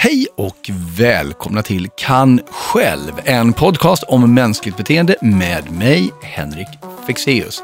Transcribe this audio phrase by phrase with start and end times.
[0.00, 6.68] Hej och välkomna till Kan själv, en podcast om mänskligt beteende med mig, Henrik
[7.06, 7.62] Fexeus.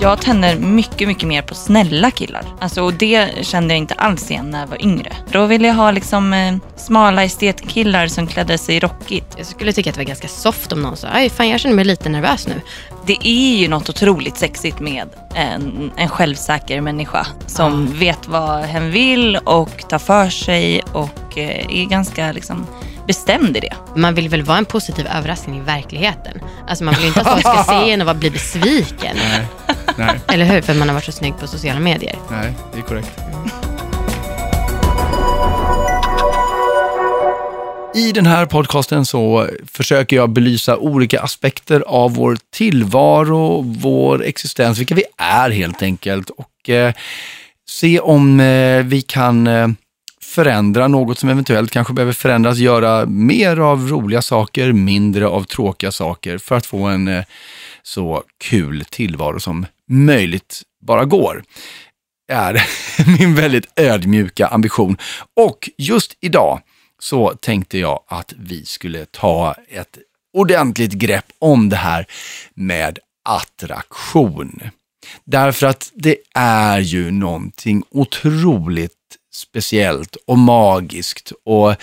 [0.00, 2.44] Jag tänder mycket, mycket mer på snälla killar.
[2.60, 5.16] Alltså, och det kände jag inte alls igen när jag var yngre.
[5.32, 9.34] Då ville jag ha liksom eh, smala estetkillar som klädde sig rockigt.
[9.36, 11.76] Jag skulle tycka att det var ganska soft om någon sa, aj fan jag känner
[11.76, 12.60] mig lite nervös nu.
[13.08, 17.98] Det är ju något otroligt sexigt med en, en självsäker människa som Ah.
[17.98, 22.66] vet vad hen vill och tar för sig och eh, är ganska liksom
[23.06, 23.74] bestämd i det.
[23.96, 26.40] Man vill väl vara en positiv överraskning i verkligheten.
[26.68, 29.16] Alltså man vill ju inte att folk ska se en och bli besviken.
[29.16, 29.46] Nej,
[29.96, 30.62] nej, Eller hur?
[30.62, 32.16] För man har varit så snygg på sociala medier.
[32.30, 33.10] nej, det är korrekt.
[37.98, 44.78] I den här podcasten så försöker jag belysa olika aspekter av vår tillvaro, vår existens,
[44.78, 46.94] vilka vi är helt enkelt och eh,
[47.68, 49.68] se om eh, vi kan eh,
[50.22, 55.92] förändra något som eventuellt kanske behöver förändras, göra mer av roliga saker, mindre av tråkiga
[55.92, 57.24] saker för att få en eh,
[57.82, 61.42] så kul tillvaro som möjligt bara går
[62.32, 62.62] är
[63.18, 64.96] min väldigt ödmjuka ambition.
[65.36, 66.60] Och just idag
[66.98, 69.98] så tänkte jag att vi skulle ta ett
[70.32, 72.06] ordentligt grepp om det här
[72.54, 74.60] med attraktion.
[75.24, 78.92] Därför att det är ju någonting otroligt
[79.32, 81.74] speciellt och magiskt och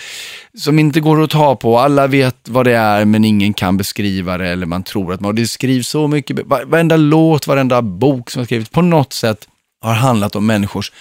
[0.58, 1.78] som inte går att ta på.
[1.78, 5.34] Alla vet vad det är men ingen kan beskriva det eller man tror att man,
[5.34, 9.48] det skrivs så mycket, varenda låt, varenda bok som har skrivits på något sätt
[9.86, 10.92] har handlat om människors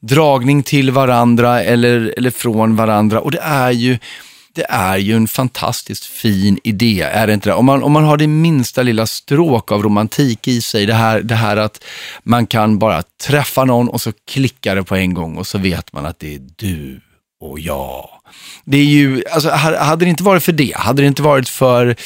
[0.00, 3.98] dragning till varandra eller, eller från varandra och det är ju
[4.54, 7.54] det är ju en fantastiskt fin idé, är det inte det?
[7.54, 11.20] Om man, om man har det minsta lilla stråk av romantik i sig, det här,
[11.20, 11.84] det här att
[12.22, 15.92] man kan bara träffa någon och så klickar det på en gång och så vet
[15.92, 17.00] man att det är du
[17.40, 18.08] och jag.
[18.64, 21.96] Det är ju, alltså, hade det inte varit för det, hade det inte varit för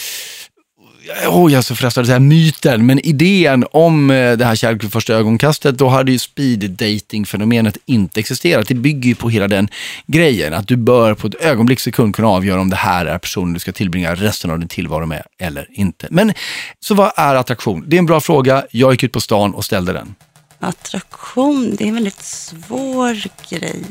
[1.29, 4.85] Oh, jag är så frestad att säga myten, men idén om eh, det här kärlek
[4.85, 8.69] vid första ögonkastet, då hade ju speed dating-fenomenet inte existerat.
[8.69, 9.69] Det bygger ju på hela den
[10.07, 13.53] grejen, att du bör på ett ögonblick sekund kunna avgöra om det här är personen
[13.53, 16.07] du ska tillbringa resten av din tillvaro med eller inte.
[16.11, 16.33] Men
[16.81, 17.85] så vad är attraktion?
[17.87, 18.67] Det är en bra fråga.
[18.71, 20.15] Jag gick ut på stan och ställde den.
[20.61, 23.85] Attraktion, det är en väldigt svår grej.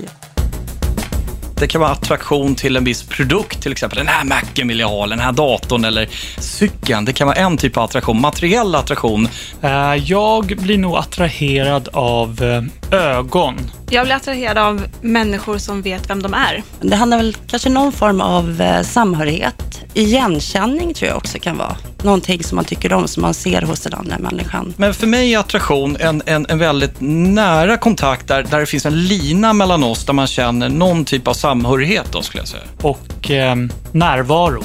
[1.59, 4.87] Det kan vara attraktion till en viss produkt, till exempel den här macken vill jag
[4.87, 7.05] ha, den här datorn eller cykeln.
[7.05, 9.29] Det kan vara en typ av attraktion, materiell attraktion.
[9.61, 12.43] Eh, jag blir nog attraherad av
[12.91, 13.55] eh, ögon.
[13.89, 16.63] Jag blir attraherad av människor som vet vem de är.
[16.81, 19.81] Det handlar väl kanske någon form av eh, samhörighet.
[19.93, 21.77] Igenkänning tror jag också kan vara.
[22.03, 24.73] Någonting som man tycker om, som man ser hos den andra människan.
[24.77, 28.85] Men för mig är attraktion en, en, en väldigt nära kontakt där, där det finns
[28.85, 32.63] en lina mellan oss, där man känner någon typ av samhörighet då, skulle jag säga.
[32.81, 33.55] Och eh,
[33.91, 34.63] närvaro.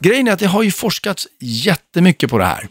[0.00, 2.68] Grejen är att det har ju forskats jättemycket på det här.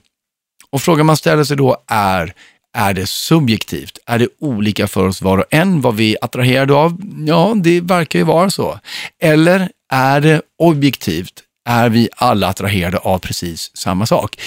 [0.72, 2.34] Och frågan man ställer sig då är,
[2.80, 4.00] är det subjektivt?
[4.06, 7.02] Är det olika för oss var och en vad vi är attraherade av?
[7.28, 8.80] Ja, det verkar ju vara så.
[9.22, 11.44] Eller är det objektivt?
[11.70, 14.42] Är vi alla attraherade av precis samma sak?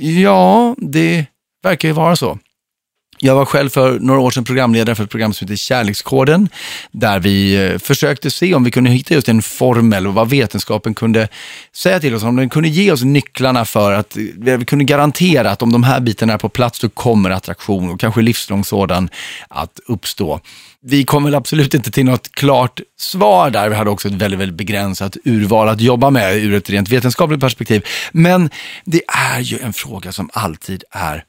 [0.00, 1.26] Ja, det
[1.62, 2.38] verkar ju vara så.
[3.24, 6.48] Jag var själv för några år sedan programledare för ett program som heter Kärlekskoden,
[6.92, 10.94] där vi eh, försökte se om vi kunde hitta just en formel och vad vetenskapen
[10.94, 11.28] kunde
[11.74, 15.50] säga till oss, om den kunde ge oss nycklarna för att eh, vi kunde garantera
[15.50, 19.08] att om de här bitarna är på plats, då kommer attraktion och kanske livslång sådan
[19.48, 20.40] att uppstå.
[20.80, 23.68] Vi kom väl absolut inte till något klart svar där.
[23.68, 27.40] Vi hade också ett väldigt, väldigt begränsat urval att jobba med ur ett rent vetenskapligt
[27.40, 27.86] perspektiv.
[28.12, 28.50] Men
[28.84, 29.02] det
[29.34, 31.24] är ju en fråga som alltid är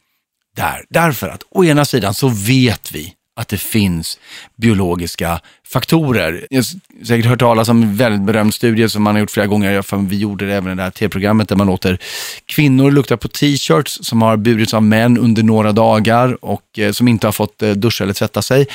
[0.55, 0.85] där.
[0.89, 4.19] Därför att å ena sidan så vet vi att det finns
[4.55, 6.47] biologiska faktorer.
[6.49, 9.47] Jag har säkert hört talas om en väldigt berömd studie som man har gjort flera
[9.47, 10.07] gånger.
[10.07, 11.97] Vi gjorde det även i det här tv-programmet där man låter
[12.45, 17.07] kvinnor lukta på t-shirts som har burits av män under några dagar och eh, som
[17.07, 18.67] inte har fått eh, duscha eller tvätta sig.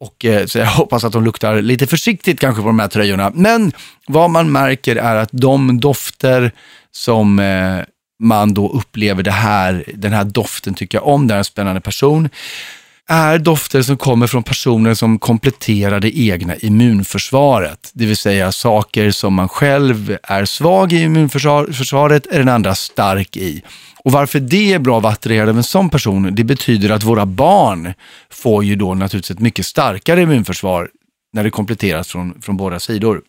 [0.00, 3.32] Och, eh, så jag hoppas att de luktar lite försiktigt kanske på de här tröjorna.
[3.34, 3.72] Men
[4.06, 6.52] vad man märker är att de dofter
[6.92, 7.38] som
[8.18, 11.80] man då upplever det här, den här doften tycker jag om, det är en spännande
[11.80, 12.28] person,
[13.10, 17.90] är dofter som kommer från personer som kompletterar det egna immunförsvaret.
[17.94, 23.36] Det vill säga saker som man själv är svag i immunförsvaret är den andra stark
[23.36, 23.62] i.
[24.04, 27.02] Och varför det är bra att vara attraherad av en sån person, det betyder att
[27.02, 27.94] våra barn
[28.30, 30.90] får ju då naturligtvis ett mycket starkare immunförsvar
[31.32, 33.22] när det kompletteras från, från båda sidor.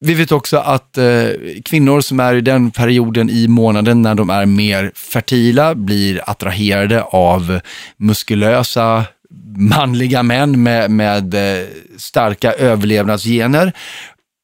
[0.00, 1.28] Vi vet också att eh,
[1.64, 7.02] kvinnor som är i den perioden i månaden när de är mer fertila blir attraherade
[7.02, 7.60] av
[7.96, 9.04] muskulösa
[9.56, 11.66] manliga män med, med eh,
[11.96, 13.72] starka överlevnadsgener.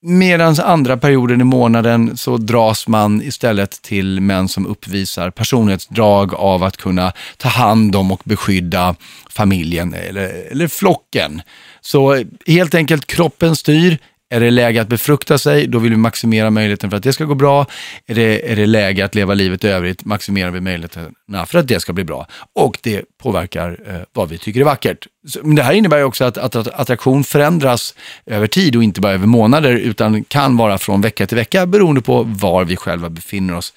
[0.04, 6.62] Medan andra perioden i månaden så dras man istället till män som uppvisar personlighetsdrag av
[6.62, 8.94] att kunna ta hand om och beskydda
[9.30, 11.42] familjen eller, eller flocken.
[11.80, 13.98] Så eh, helt enkelt kroppen styr.
[14.32, 17.24] Är det läge att befrukta sig, då vill vi maximera möjligheten för att det ska
[17.24, 17.66] gå bra.
[18.06, 21.68] Är det, är det läge att leva livet i övrigt, maximerar vi möjligheterna för att
[21.68, 22.26] det ska bli bra.
[22.52, 25.06] Och det påverkar eh, vad vi tycker är vackert.
[25.28, 27.94] Så, men det här innebär ju också att, att, att attraktion förändras
[28.26, 32.00] över tid och inte bara över månader, utan kan vara från vecka till vecka beroende
[32.00, 33.72] på var vi själva befinner oss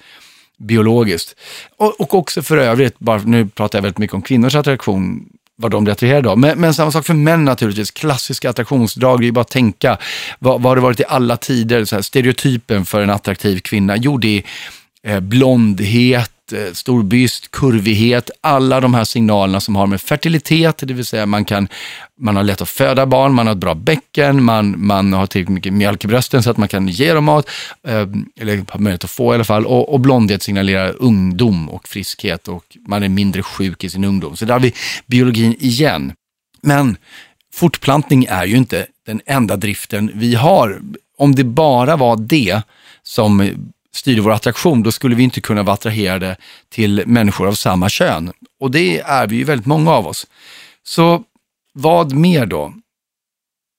[0.58, 1.36] biologiskt.
[1.76, 5.70] Och, och också för övrigt, bara, nu pratar jag väldigt mycket om kvinnors attraktion, vad
[5.70, 6.38] de blir attraherade av.
[6.38, 7.90] Men, men samma sak för män naturligtvis.
[7.90, 9.98] Klassiska attraktionsdrag, det är ju bara att tänka.
[10.38, 11.84] Vad, vad har det varit i alla tider?
[11.84, 13.96] Så här, stereotypen för en attraktiv kvinna?
[13.96, 14.42] Jo, det
[15.02, 20.78] är eh, blondhet, Eh, stor byst, kurvighet, alla de här signalerna som har med fertilitet,
[20.78, 21.68] det vill säga man, kan,
[22.20, 25.54] man har lätt att föda barn, man har ett bra bäcken, man, man har tillräckligt
[25.54, 27.50] mycket mjölk i brösten så att man kan ge dem mat,
[27.88, 28.06] eh,
[28.40, 29.66] eller har möjlighet att få i alla fall.
[29.66, 34.36] Och, och blondhet signalerar ungdom och friskhet och man är mindre sjuk i sin ungdom.
[34.36, 34.72] Så där har vi
[35.06, 36.12] biologin igen.
[36.60, 36.96] Men
[37.54, 40.80] fortplantning är ju inte den enda driften vi har.
[41.18, 42.62] Om det bara var det
[43.02, 43.50] som
[43.96, 46.36] styrde vår attraktion, då skulle vi inte kunna vara attraherade
[46.68, 48.32] till människor av samma kön.
[48.60, 50.26] Och det är vi ju väldigt många av oss.
[50.82, 51.22] Så
[51.72, 52.74] vad mer då?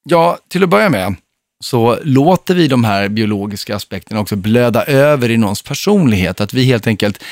[0.09, 1.15] Ja, till att börja med
[1.63, 6.41] så låter vi de här biologiska aspekterna också blöda över i någons personlighet.
[6.41, 7.23] Att vi helt enkelt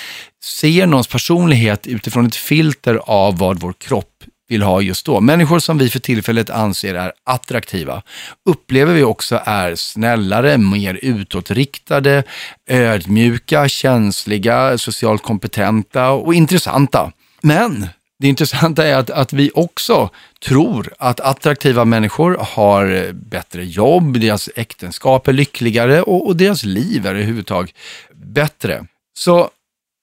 [0.43, 4.14] ser någons personlighet utifrån ett filter av vad vår kropp
[4.47, 5.21] vill ha just då.
[5.21, 8.01] Människor som vi för tillfället anser är attraktiva
[8.45, 12.23] upplever vi också är snällare, mer utåtriktade,
[12.69, 17.11] ödmjuka, känsliga, socialt kompetenta och intressanta.
[17.41, 17.87] Men
[18.19, 20.09] det intressanta är att, att vi också
[20.45, 27.05] tror att attraktiva människor har bättre jobb, deras äktenskap är lyckligare och, och deras liv
[27.05, 27.75] är överhuvudtaget
[28.13, 28.85] bättre.
[29.17, 29.49] Så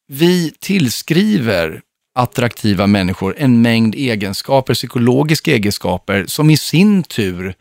[0.09, 1.81] vi tillskriver
[2.15, 7.55] attraktiva människor en mängd egenskaper, psykologiska egenskaper, som i sin tur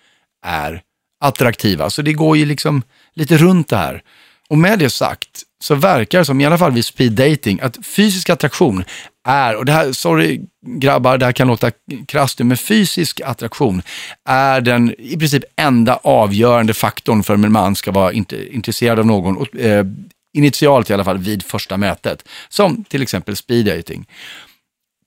[0.45, 0.81] är
[1.23, 1.89] attraktiva.
[1.89, 2.83] Så det går ju liksom
[3.13, 4.03] lite runt det här.
[4.49, 7.85] Och med det sagt så verkar det som, i alla fall vid speed dating, att
[7.85, 8.83] fysisk attraktion
[9.27, 11.71] är, och det här, sorry grabbar, det här kan låta
[12.07, 13.81] krasst men fysisk attraktion
[14.29, 18.13] är den i princip enda avgörande faktorn för om en man ska vara
[18.51, 19.85] intresserad av någon, och, eh,
[20.33, 24.07] initialt i alla fall vid första mötet, som till exempel speed dating.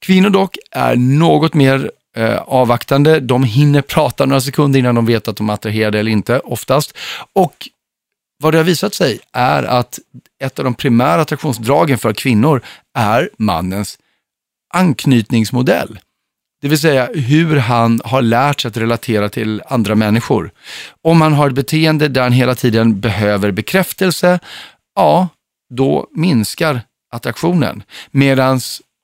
[0.01, 3.21] Kvinnor dock är något mer eh, avvaktande.
[3.21, 6.97] De hinner prata några sekunder innan de vet att de är attraherade eller inte, oftast.
[7.33, 7.69] Och
[8.43, 9.99] vad det har visat sig är att
[10.43, 12.63] ett av de primära attraktionsdragen för kvinnor
[12.95, 13.99] är mannens
[14.75, 15.99] anknytningsmodell.
[16.63, 20.51] Det vill säga hur han har lärt sig att relatera till andra människor.
[21.03, 24.39] Om han har ett beteende där han hela tiden behöver bekräftelse,
[24.95, 25.29] ja,
[25.75, 26.81] då minskar
[27.13, 27.83] attraktionen.
[28.11, 28.61] Medan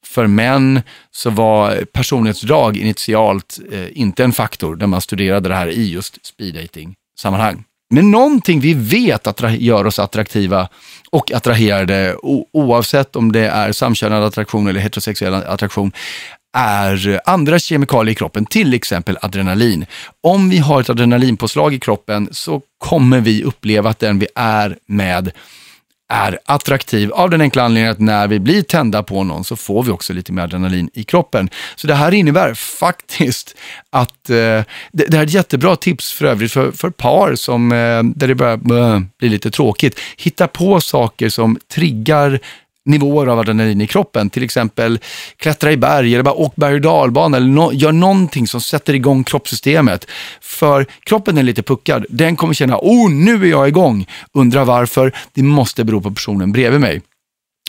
[0.07, 5.69] för män så var personlighetsdrag initialt eh, inte en faktor när man studerade det här
[5.69, 7.65] i just speed dating sammanhang.
[7.95, 10.69] Men någonting vi vet attra- gör oss attraktiva
[11.11, 12.17] och attraherade
[12.53, 15.93] oavsett om det är samkönad attraktion eller heterosexuell attraktion
[16.57, 19.87] är andra kemikalier i kroppen, till exempel adrenalin.
[20.21, 24.77] Om vi har ett adrenalinpåslag i kroppen så kommer vi uppleva att den vi är
[24.87, 25.33] med
[26.11, 29.83] är attraktiv av den enkla anledningen att när vi blir tända på någon så får
[29.83, 31.51] vi också lite mer adrenalin i kroppen.
[31.77, 33.57] Så det här innebär faktiskt
[33.91, 37.73] att, eh, det, det, här är ett jättebra tips för övrigt för, för par som,
[37.73, 40.01] eh, där det börjar eh, bli lite tråkigt.
[40.17, 42.41] Hitta på saker som triggar
[42.85, 44.31] nivåer av adrenalin i kroppen.
[44.31, 44.99] Till exempel
[45.37, 48.95] klättra i berg eller bara åk berg och dalbana eller no gör någonting som sätter
[48.95, 50.07] igång kroppssystemet.
[50.41, 52.07] För kroppen är lite puckad.
[52.09, 54.07] Den kommer känna, oh nu är jag igång.
[54.35, 55.17] Undrar varför?
[55.33, 57.03] Det måste bero på personen bredvid mig.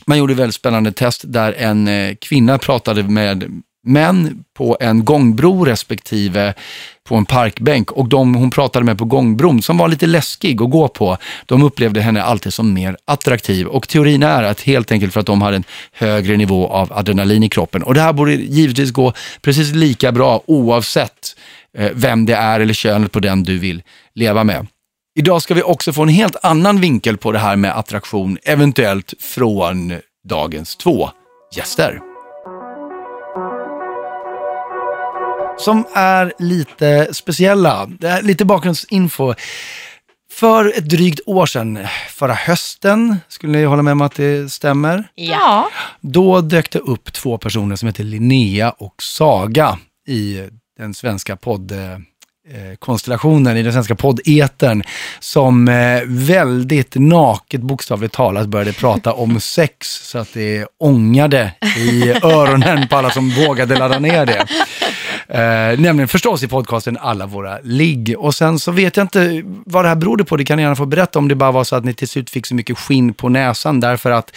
[0.06, 5.06] Man gjorde ett väldigt spännande test där en eh, kvinna pratade med män på en
[5.06, 6.54] gångbro respektive
[7.04, 10.70] på en parkbänk och de hon pratade med på gångbron, som var lite läskig att
[10.70, 13.68] gå på, de upplevde henne alltid som mer attraktiv.
[13.68, 17.44] Och teorin är att helt enkelt för att de hade en högre nivå av adrenalin
[17.44, 17.84] i kroppen.
[17.84, 21.36] Och det här borde givetvis gå precis lika bra oavsett
[21.78, 23.84] eh, vem det är eller könet på den du vill
[24.16, 24.68] leva med.
[25.20, 29.14] Idag ska vi också få en helt annan vinkel på det här med attraktion, eventuellt
[29.20, 29.94] från
[30.30, 31.10] dagens två
[31.56, 32.11] gäster.
[35.62, 37.86] Som är lite speciella.
[38.00, 39.34] Det är lite bakgrundsinfo.
[40.32, 45.04] För ett drygt år sedan, förra hösten, skulle ni hålla med om att det stämmer?
[45.16, 45.70] Ja.
[46.02, 49.78] Då dök det upp två personer som heter Linnea och Saga.
[50.08, 54.84] i den svenska podd eh, konstellationen i den svenska poddetern
[55.20, 62.10] som eh, väldigt naket bokstavligt talat började prata om sex så att det ångade i
[62.24, 64.46] öronen på alla som vågade ladda ner det.
[65.28, 68.16] Eh, nämligen förstås i podcasten Alla våra ligg.
[68.18, 70.76] Och sen så vet jag inte vad det här berodde på, det kan ni gärna
[70.76, 73.14] få berätta om det bara var så att ni till slut fick så mycket skinn
[73.14, 74.32] på näsan därför att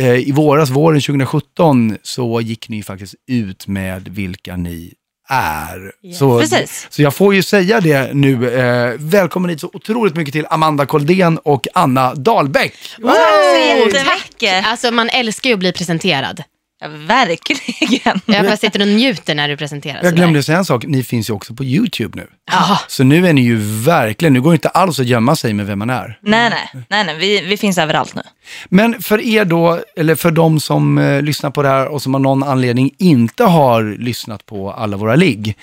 [0.00, 4.94] eh, i våras, våren 2017, så gick ni faktiskt ut med vilka ni
[5.28, 5.92] är.
[6.00, 6.86] Ja, så, precis.
[6.90, 8.54] så jag får ju säga det nu.
[8.54, 12.72] Eh, välkommen hit så otroligt mycket till Amanda Koldén och Anna Dahlbäck.
[12.72, 13.94] Tack så Tack!
[13.94, 14.66] jättemycket.
[14.66, 16.42] Alltså man älskar ju att bli presenterad.
[16.80, 18.20] Ja, verkligen.
[18.26, 20.00] Jag bara sitter och njuter när du presenterar.
[20.02, 22.26] Jag glömde säga en sak, ni finns ju också på YouTube nu.
[22.50, 22.80] Ja.
[22.88, 25.66] Så nu är ni ju verkligen, nu går det inte alls att gömma sig med
[25.66, 26.18] vem man är.
[26.22, 27.16] Nej, nej, nej, nej.
[27.18, 28.22] Vi, vi finns överallt nu.
[28.68, 32.14] Men för er då, eller för de som eh, lyssnar på det här och som
[32.14, 35.56] av någon anledning inte har lyssnat på alla våra ligg.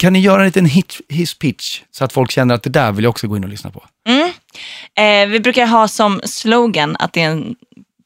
[0.00, 2.92] Kan ni göra en liten hit, hiss pitch så att folk känner att det där
[2.92, 3.84] vill jag också gå in och lyssna på?
[5.02, 7.54] Eh, vi brukar ha som slogan att det är en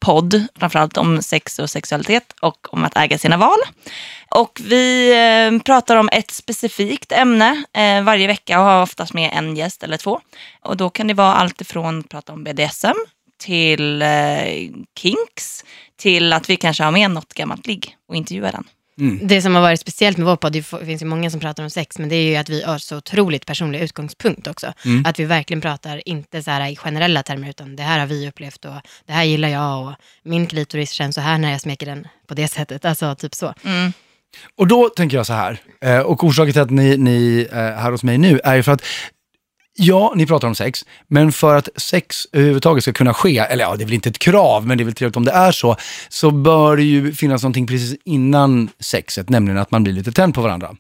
[0.01, 3.59] podd, framförallt om sex och sexualitet och om att äga sina val.
[4.31, 9.31] Och vi eh, pratar om ett specifikt ämne eh, varje vecka och har oftast med
[9.35, 10.21] en gäst eller två.
[10.63, 12.97] Och då kan det vara allt ifrån att prata om BDSM
[13.39, 15.65] till eh, kinks
[15.97, 18.65] till att vi kanske har med något gammalt ligg och intervjuar den.
[19.23, 21.71] Det som har varit speciellt med vår podd, det finns ju många som pratar om
[21.71, 24.73] sex, men det är ju att vi har så otroligt personlig utgångspunkt också.
[25.05, 28.29] Att vi verkligen pratar, inte så här i generella termer, utan det här har vi
[28.29, 28.75] upplevt och
[29.07, 32.35] det här gillar jag och min klitoris känns så här när jag smeker den på
[32.35, 32.85] det sättet.
[32.85, 33.55] Alltså typ så.
[34.57, 37.91] Och då tänker jag så här, eh, och orsaken till att ni, ni är här
[37.91, 38.83] hos mig nu är ju för att
[39.79, 43.77] Ja, ni pratar om sex, men för att sex överhuvudtaget ska kunna ske, eller ja,
[43.77, 45.77] det är väl inte ett krav, men det är väl trevligt om det är så,
[46.09, 50.35] så bör det ju finnas någonting precis innan sexet, nämligen att man blir lite tänd
[50.35, 50.71] på varandra.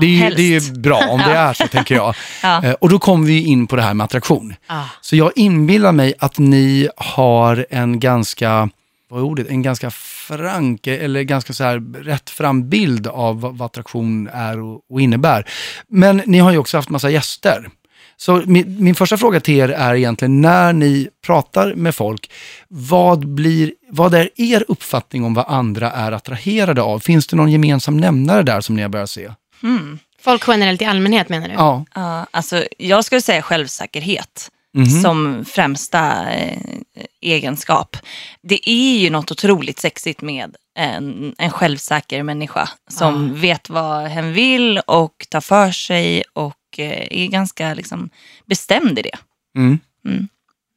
[0.00, 2.14] det, är ju, det är bra om det är så, tänker jag.
[2.42, 2.64] Ja.
[2.64, 4.54] Eh, Och då kommer vi in på det här med attraktion.
[4.66, 4.82] Ah.
[5.00, 8.68] Så jag inbillar mig att ni har en ganska,
[9.10, 13.58] vad är ordet, en ganska frank eller ganska så här rätt fram bild av vad,
[13.58, 15.48] vad attraktion är och, och innebär.
[15.88, 17.68] Men ni har ju också haft massa gäster.
[18.20, 22.30] Så min, min första fråga till er är egentligen, när ni pratar med folk,
[22.68, 26.98] vad, blir, vad är er uppfattning om vad andra är attraherade av?
[27.00, 29.30] Finns det någon gemensam nämnare där som ni har börjat se?
[30.22, 31.54] Folk generellt i allmänhet menar du?
[31.54, 31.84] Ja.
[31.94, 35.02] Ja, alltså, jag skulle säga självsäkerhet Mhm.
[35.02, 36.58] som främsta eh,
[37.20, 37.96] egenskap.
[38.42, 44.32] Det är ju något otroligt sexigt med en, en självsäker människa som vet vad hen
[44.32, 48.10] vill och tar för sig och är ganska liksom,
[48.46, 49.18] bestämd i det.
[49.56, 49.78] Mm.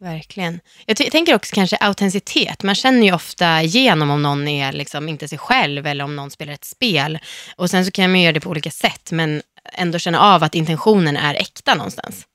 [0.02, 0.60] Verkligen.
[0.86, 2.64] Jag tänker också kanske autenticitet.
[2.64, 6.32] Man känner ju ofta igenom om någon är liksom inte sig själv eller om någon
[6.32, 7.20] spelar ett spel.
[7.56, 9.42] Och sen så kan man göra det på olika sätt men
[9.74, 12.26] ändå känna av att intentionen är äkta någonstans.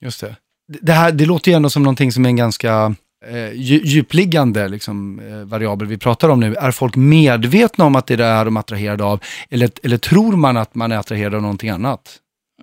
[0.00, 0.36] Just det.
[0.80, 2.94] Det, här, det låter ju ändå som någonting som är en ganska
[3.26, 6.54] eh, dju- djupliggande liksom, eh, variabel vi pratar om nu.
[6.54, 9.20] Är folk medvetna om att det är det här de är attraherade av?
[9.50, 12.18] Eller, eller tror man att man är attraherad av någonting annat?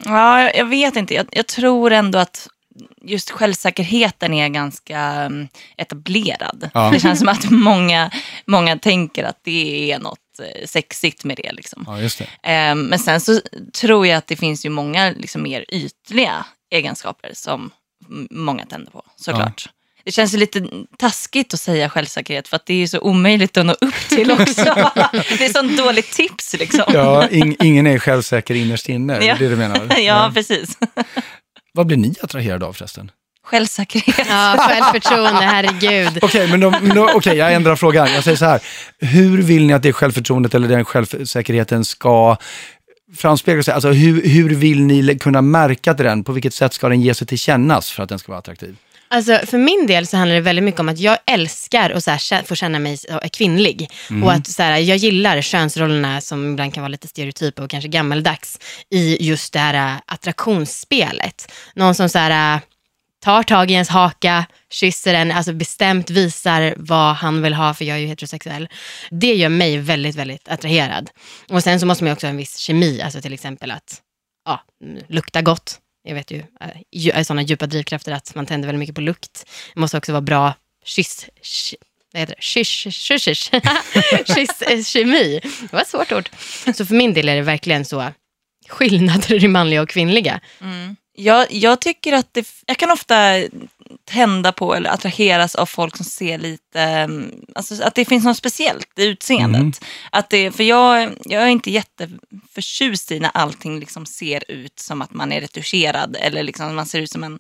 [0.06, 1.14] Ja, jag- jag vet inte.
[1.14, 2.48] Jag, jag tror ändå att
[3.02, 5.48] just självsäkerheten är ganska mm,
[5.78, 6.70] etablerad.
[6.74, 6.90] Ja.
[6.94, 8.12] Det känns som att många,
[8.46, 11.52] många tänker att det är något eh, sexigt med det.
[11.52, 11.84] Liksom.
[11.88, 12.50] Ja, just det.
[12.54, 13.42] Eh, Men sen så
[13.82, 17.72] tror jag att det finns ju många liksom mer ytliga egenskaper som
[18.32, 19.70] många tänder på, såklart.
[20.06, 20.68] Det känns lite
[20.98, 24.32] taskigt att säga självsäkerhet för att det är ju så omöjligt att nå upp till
[24.40, 24.64] också.
[25.38, 26.84] det är sånt dåligt tips liksom.
[26.94, 29.36] Ja, ing, ingen är självsäker innerst inne, det Ja.
[29.36, 30.00] är det du menar?
[30.00, 30.78] ja, precis.
[31.74, 33.12] Vad blir ni attraherade av förresten?
[33.46, 34.28] Självsäkerhet.
[34.30, 36.20] Ja, självförtroende, herregud.
[36.22, 38.12] Okej, men, de, men då- okej, jag ändrar frågan.
[38.14, 38.62] Jag säger så här.
[39.00, 42.38] Hur vill ni att det självförtroendet eller den självsäkerheten ska
[43.18, 43.74] framspegla sig?
[43.74, 46.24] Alltså hur, hur vill ni kunna märka till den?
[46.24, 48.76] På vilket sätt ska den ge sig till kännas för att den ska vara attraktiv?
[49.14, 52.12] Alltså, för min del så handlar det väldigt mycket om att jag älskar att så
[52.12, 53.90] här, få känna mig så- kvinnlig.
[54.24, 57.88] Och att så här, jag gillar könsrollerna som ibland kan vara lite stereotypa och kanske
[57.88, 61.52] gammaldags i just det här äh, attraktionsspelet.
[61.76, 62.62] Någon som så här, äh,
[63.24, 67.86] tar tag i ens haka, kysser en, alltså bestämt visar vad han vill ha, för
[67.86, 68.70] jag är ju heterosexuell.
[69.12, 71.10] Det gör mig väldigt, väldigt attraherad.
[71.50, 74.02] Och sen så måste man ju också ha en viss kemi, alltså till exempel att
[74.46, 75.80] ja, mm, lukta gott.
[76.04, 79.02] Jag vet ju, eh, är eh, sådana djupa drivkrafter att man tänder väldigt mycket på
[79.02, 79.46] lukt.
[79.74, 80.54] Det måste också vara bra
[80.86, 81.78] kyss, ky-
[82.14, 82.42] vad heter det?
[82.44, 83.52] Kyss, kyss, kyss,
[84.36, 85.40] kyss, eh, kemi.
[85.62, 86.30] Det var ett svårt ord.
[86.76, 88.12] Så för min del är det verkligen så
[88.70, 90.40] skillnader i manliga och kvinnliga.
[90.62, 90.96] Mm.
[91.16, 93.44] Jag, jag tycker att det, jag kan ofta
[94.06, 98.38] tända på eller attraheras av folk som ser lite, um, alltså att det finns något
[98.38, 99.62] speciellt i utseendet.
[99.62, 99.74] Mm.
[100.12, 105.02] Att det, för jag, jag är inte jätteförtjust i när allting liksom ser ut som
[105.02, 107.40] att man är retuscherad eller liksom man ser ut som en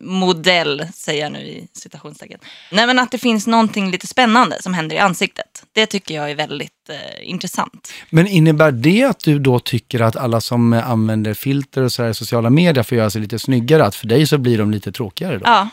[0.00, 2.40] modell, säger jag nu i citationstecken.
[2.72, 5.64] Nej men att det finns någonting lite spännande som händer i ansiktet.
[5.72, 7.92] Det tycker jag är väldigt eh, intressant.
[8.10, 12.10] Men innebär det att du då tycker att alla som använder filter och så här
[12.10, 14.92] i sociala medier får göra sig lite snyggare, att för dig så blir de lite
[14.92, 15.42] tråkigare då?
[15.44, 15.68] Ja.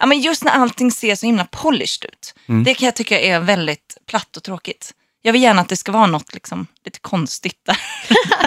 [0.00, 2.34] Ja, men just när allting ser så himla polished ut.
[2.48, 2.64] Mm.
[2.64, 4.94] Det kan jag tycka är väldigt platt och tråkigt.
[5.22, 7.78] Jag vill gärna att det ska vara något liksom, lite konstigt där.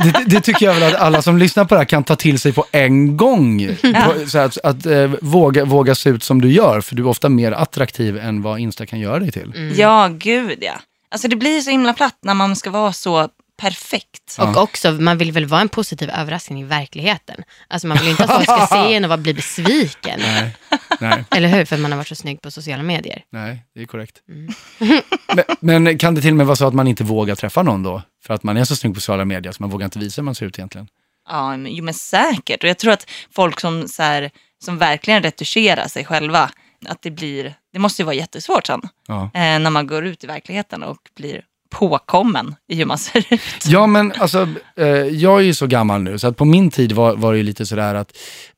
[0.04, 2.40] Det, det tycker jag väl att alla som lyssnar på det här kan ta till
[2.40, 3.78] sig på en gång.
[3.82, 7.08] På, så att, att eh, våga, våga se ut som du gör, för du är
[7.08, 9.74] ofta mer attraktiv än vad Insta kan göra dig till.
[9.78, 10.74] Ja, gud ja.
[11.10, 13.30] Alltså det blir så himla platt när man ska vara så
[13.62, 14.36] perfekt.
[14.38, 14.50] Ja.
[14.50, 17.44] Och också, man vill väl vara en positiv överraskning i verkligheten.
[17.68, 20.20] Alltså man vill ju inte att folk ska se en och vara- bli besviken.
[20.20, 20.56] Nej,
[21.00, 21.66] nej, Eller hur?
[21.66, 23.24] För att man har varit så snygg på sociala medier.
[23.32, 24.18] nej, det är korrekt.
[25.60, 27.84] Men, men kan det till och med vara så att man inte vågar träffa någon
[27.84, 28.02] då?
[28.26, 30.26] För att man är så snygg på sociala medier, så man vågar inte visa hur
[30.26, 30.88] man ser ut egentligen.
[31.30, 32.64] Ja, men, jo, men säkert.
[32.64, 34.32] Och jag tror att folk som, så här,
[34.66, 36.52] som verkligen retuscherar sig själva,
[36.86, 38.82] att det blir, det måste ju vara jättesvårt sen.
[39.08, 39.24] Ja.
[39.34, 41.42] Eh, när man går ut i verkligheten och blir
[41.72, 43.66] påkommen i hur man ser ut.
[43.66, 44.48] Ja, men alltså,
[44.78, 47.38] eh, jag är ju så gammal nu, så att på min tid var, var det
[47.38, 48.18] ju lite sådär att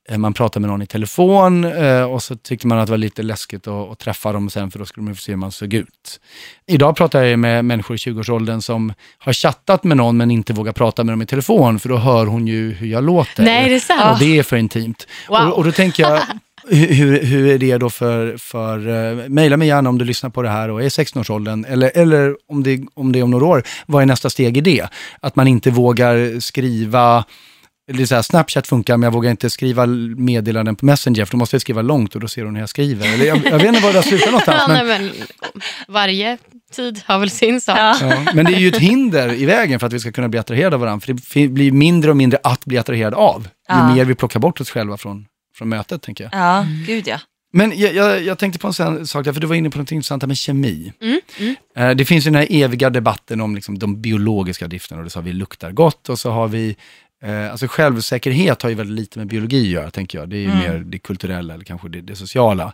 [0.10, 2.98] eh, man pratade med någon i telefon eh, och så tyckte man att det var
[2.98, 5.52] lite läskigt att, att träffa dem sen, för då skulle man få se hur man
[5.52, 6.20] såg ut.
[6.68, 10.74] Idag pratar jag med människor i 20-årsåldern som har chattat med någon men inte vågar
[10.74, 13.44] prata med dem i telefon, för då hör hon ju hur jag låter.
[13.44, 14.12] Nej, det är sant.
[14.14, 15.08] Och det är för intimt.
[15.30, 15.38] Wow.
[15.38, 16.24] Och, och då tänker jag,
[16.68, 20.42] hur, hur- är det då för, för uh, mejla mig gärna om du lyssnar på
[20.42, 23.64] det här och är 16-årsåldern, eller, eller om, det, om det är om några år,
[23.86, 24.88] vad är nästa steg i det?
[25.20, 27.26] Att man inte vågar skriva,
[27.92, 29.86] eller så här, Snapchat funkar, men jag vågar inte skriva
[30.18, 32.70] meddelanden på Messenger, för då måste jag skriva långt och då ser hon hur jag
[32.70, 33.14] skriver.
[33.14, 35.12] Eller, jag, jag vet inte var det har slutat någonstans, Ja, men, nej, men,
[35.88, 36.38] varje
[36.76, 37.78] tid har väl sin sak.
[37.78, 37.98] Ja.
[38.02, 40.40] ja, men det är ju ett hinder i vägen för att vi ska kunna bli
[40.40, 43.94] attraherade av varandra, för det blir mindre och mindre att bli attraherad av, ju Ja.
[43.96, 46.34] mer vi plockar bort oss själva från, från mötet, tänker jag.
[46.34, 47.20] Ja, gud ja.
[47.56, 49.78] Men jag, jag, jag tänkte på en sån sak, där, för du var inne på
[49.78, 50.94] något intressant med kemi.
[51.02, 51.56] Mm, mm.
[51.76, 55.10] Eh, Det finns ju den här eviga debatten om liksom de biologiska drifterna, och det
[55.10, 56.76] sa vi luktar gott, och så har vi,
[57.24, 60.30] eh, alltså självsäkerhet har ju väldigt lite med biologi att göra, tänker jag.
[60.30, 60.60] Det är ju Mm.
[60.60, 62.74] mer det kulturella eller kanske det, det sociala.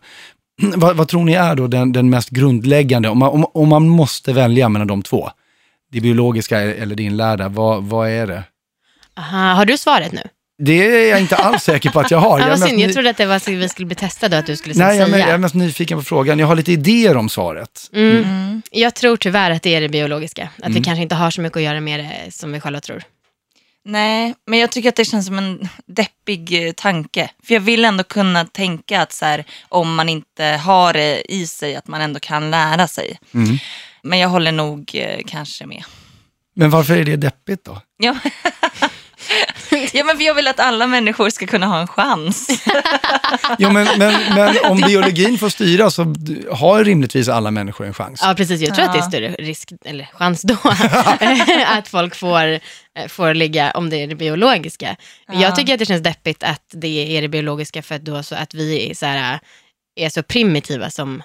[0.75, 3.87] vad, vad tror ni är då den, den mest grundläggande, om man, om, om man
[3.87, 5.29] måste välja mellan de två?
[5.91, 8.43] Det biologiska eller det inlärda, vad, vad är det?
[9.17, 10.21] Aha, har du svaret nu?
[10.61, 12.39] Det är jag inte alls säker på att jag har.
[12.39, 14.35] Ja, är vad mest synd, jag trodde att det var så vi skulle bli testade
[14.35, 15.19] och att du skulle Nej, jag, säga.
[15.19, 16.39] jag är mest nyfiken på frågan.
[16.39, 17.89] Jag har lite idéer om svaret.
[17.93, 18.61] Mm.
[18.71, 20.49] Jag tror tyvärr att det är det biologiska.
[20.57, 20.73] Att Mm.
[20.73, 23.03] det kanske inte har så mycket att göra med det som vi själva tror.
[23.85, 27.29] Nej, men jag tycker att det känns som en deppig eh, tanke.
[27.43, 31.47] För jag vill ändå kunna tänka att så här, om man inte har det i
[31.47, 33.19] sig, att man ändå kan lära sig.
[33.33, 33.57] Mm.
[34.03, 35.83] Men jag håller nog eh, kanske med.
[36.55, 37.81] Men varför är det deppigt då?
[37.97, 38.15] Ja.
[39.93, 42.47] ja, men för jag vill att alla människor ska kunna ha en chans.
[43.57, 46.03] Jo, men, men, men om biologin får styra så
[46.51, 48.21] har rimligtvis alla människor en chans.
[48.23, 48.61] Ja, precis.
[48.61, 48.91] Jag tror Ja.
[48.91, 50.57] att det är större risk, eller chans då,
[51.65, 52.59] att folk får, eh,
[53.07, 54.95] får ligga om det är det biologiska.
[55.27, 55.33] Ja.
[55.41, 58.35] Jag tycker att det känns deppigt att det är det biologiska för att, då så
[58.35, 59.39] att vi är så, här,
[59.99, 61.23] är så primitiva som,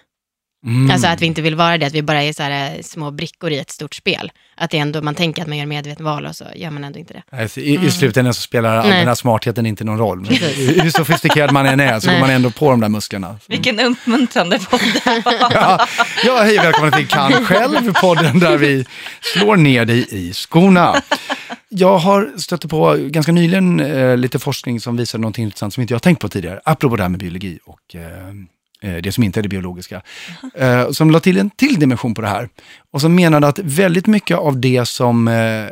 [0.66, 0.90] Mm.
[0.90, 3.50] alltså att vi inte vill vara det, att vi bara är så här, små brickor
[3.52, 4.32] i ett stort spel.
[4.56, 6.98] Att det ändå, man tänker att man gör medveten val och så gör man ändå
[6.98, 7.42] inte det.
[7.42, 8.98] Alltså, i, I slutändan så spelar all Nej.
[8.98, 10.26] den här smartheten inte någon roll.
[10.26, 13.38] Hur hur sofistikerad man än är så går man ändå på de där musklerna.
[13.46, 15.22] Vilken uppmuntrande podd det.
[15.50, 15.86] Ja,
[16.24, 18.86] ja, hej välkomna till Kan själv, podden där vi
[19.20, 21.02] slår ner dig i skorna.
[21.68, 25.92] Jag har stött på ganska nyligen eh, lite forskning som visar något intressant som inte
[25.92, 28.02] jag har tänkt på tidigare, apropå det här med biologi och eh,
[28.84, 30.02] Eh, det som inte är det biologiska.
[30.54, 32.48] Eh, som la till en till dimension på det här.
[32.90, 35.66] Och som menade att väldigt mycket av det som eh,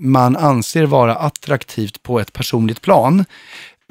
[0.00, 3.24] man anser vara attraktivt på ett personligt plan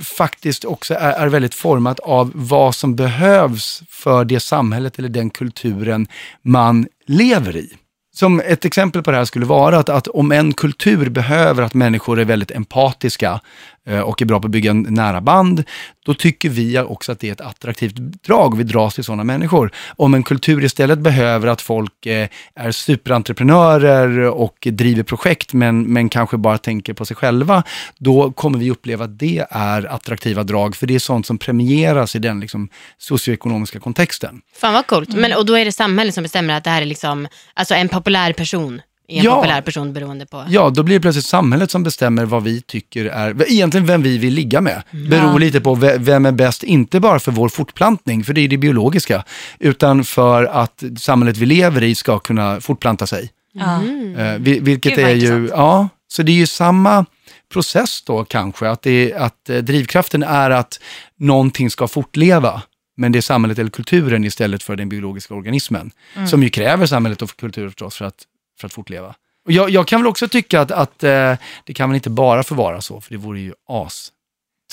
[0.01, 5.29] faktiskt också är, är väldigt format av vad som behövs för det samhället eller den
[5.29, 6.07] kulturen
[6.41, 7.73] man lever i.
[8.15, 11.73] Som ett exempel på det här skulle vara att, att om en kultur behöver att
[11.73, 13.39] människor är väldigt empatiska
[13.87, 15.63] Eh, och är bra på att bygga nära band,
[16.05, 19.71] då tycker vi också att det är ett attraktivt drag vi dras till sådana människor.
[19.95, 26.09] Om en kultur istället behöver att folk eh, är superentreprenörer och driver projekt men, men
[26.09, 27.63] kanske bara tänker på sig själva,
[27.97, 32.15] då kommer vi uppleva att det är attraktiva drag, för det är sånt som premieras
[32.15, 34.41] i den liksom, socioekonomiska kontexten.
[34.55, 35.15] Fan vad coolt.
[35.15, 37.89] Men, och då är det samhället som bestämmer att det här är liksom, alltså en
[37.89, 39.35] populär person är en Ja.
[39.35, 40.45] populär person beroende på...
[40.49, 44.17] Ja, då blir det plötsligt samhället som bestämmer vad vi tycker är, egentligen vem vi
[44.17, 44.83] vill ligga med.
[45.09, 48.47] Beror lite på ve- vem är bäst, inte bara för vår fortplantning, för det är
[48.47, 49.23] det biologiska,
[49.59, 53.29] utan för att samhället vi lever i ska kunna fortplanta sig.
[53.53, 53.75] Ja.
[54.17, 57.05] Eh, vil- vilket är ju, ja, så det är ju samma
[57.53, 60.79] process då kanske, att, det är, att eh, drivkraften är att
[61.19, 62.61] någonting ska fortleva,
[62.97, 66.27] men det är samhället eller kulturen istället för den biologiska organismen, Mm.
[66.27, 68.15] som ju kräver samhället och kulturen förstås för att,
[68.59, 69.15] för att fortleva.
[69.45, 72.43] Och jag, jag kan väl också tycka att, att eh, det kan väl inte bara
[72.43, 74.11] få vara så, för det vore ju as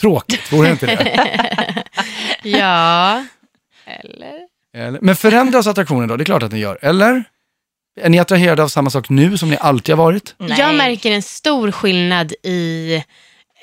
[0.00, 1.84] tråkigt, vore det inte det?
[2.42, 3.24] Ja,
[3.86, 4.38] eller?
[4.76, 4.98] Eller?
[5.00, 6.16] Men förändras attraktionen då?
[6.16, 7.24] Det är klart att den gör, eller?
[8.00, 10.34] Är ni attraherade av samma sak nu som ni alltid har varit?
[10.38, 10.58] Nej.
[10.58, 13.04] Jag märker en stor skillnad i,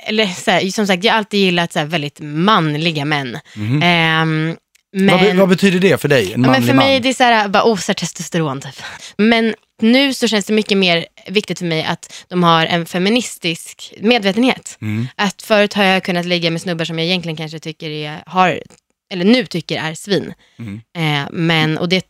[0.08, 3.38] eller så här, som sagt, jag har alltid gillat så här, väldigt manliga män.
[3.56, 3.82] Mhm.
[3.84, 4.56] Ehm,
[4.92, 6.86] Vad, be- men, vad betyder det för dig, en ja, men manlig för man?
[6.86, 8.84] mig det är så här, bara osar testosteron typ.
[9.18, 13.94] Men nu så känns det mycket mer viktigt för mig att de har en feministisk
[14.02, 14.78] medvetenhet.
[14.82, 15.08] Mm.
[15.16, 18.64] Att förut har jag kunnat ligga med snubbar som jag egentligen kanske tycker är, har,
[19.12, 20.34] eller nu tycker är svin.
[20.60, 20.82] Mm.
[20.98, 22.06] Eh, men, och det,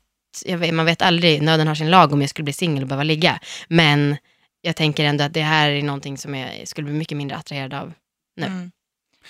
[0.45, 2.89] jag vet, man vet aldrig, nöden har sin lag om jag skulle bli singel och
[2.89, 3.39] behöva ligga.
[3.67, 4.17] Men
[4.61, 7.73] jag tänker ändå att det här är någonting som jag skulle bli mycket mindre attraherad
[7.73, 7.93] av.
[8.35, 8.45] nu.
[8.45, 8.71] Mm.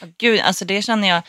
[0.01, 1.23] Åh, Gud, alltså det känner jag,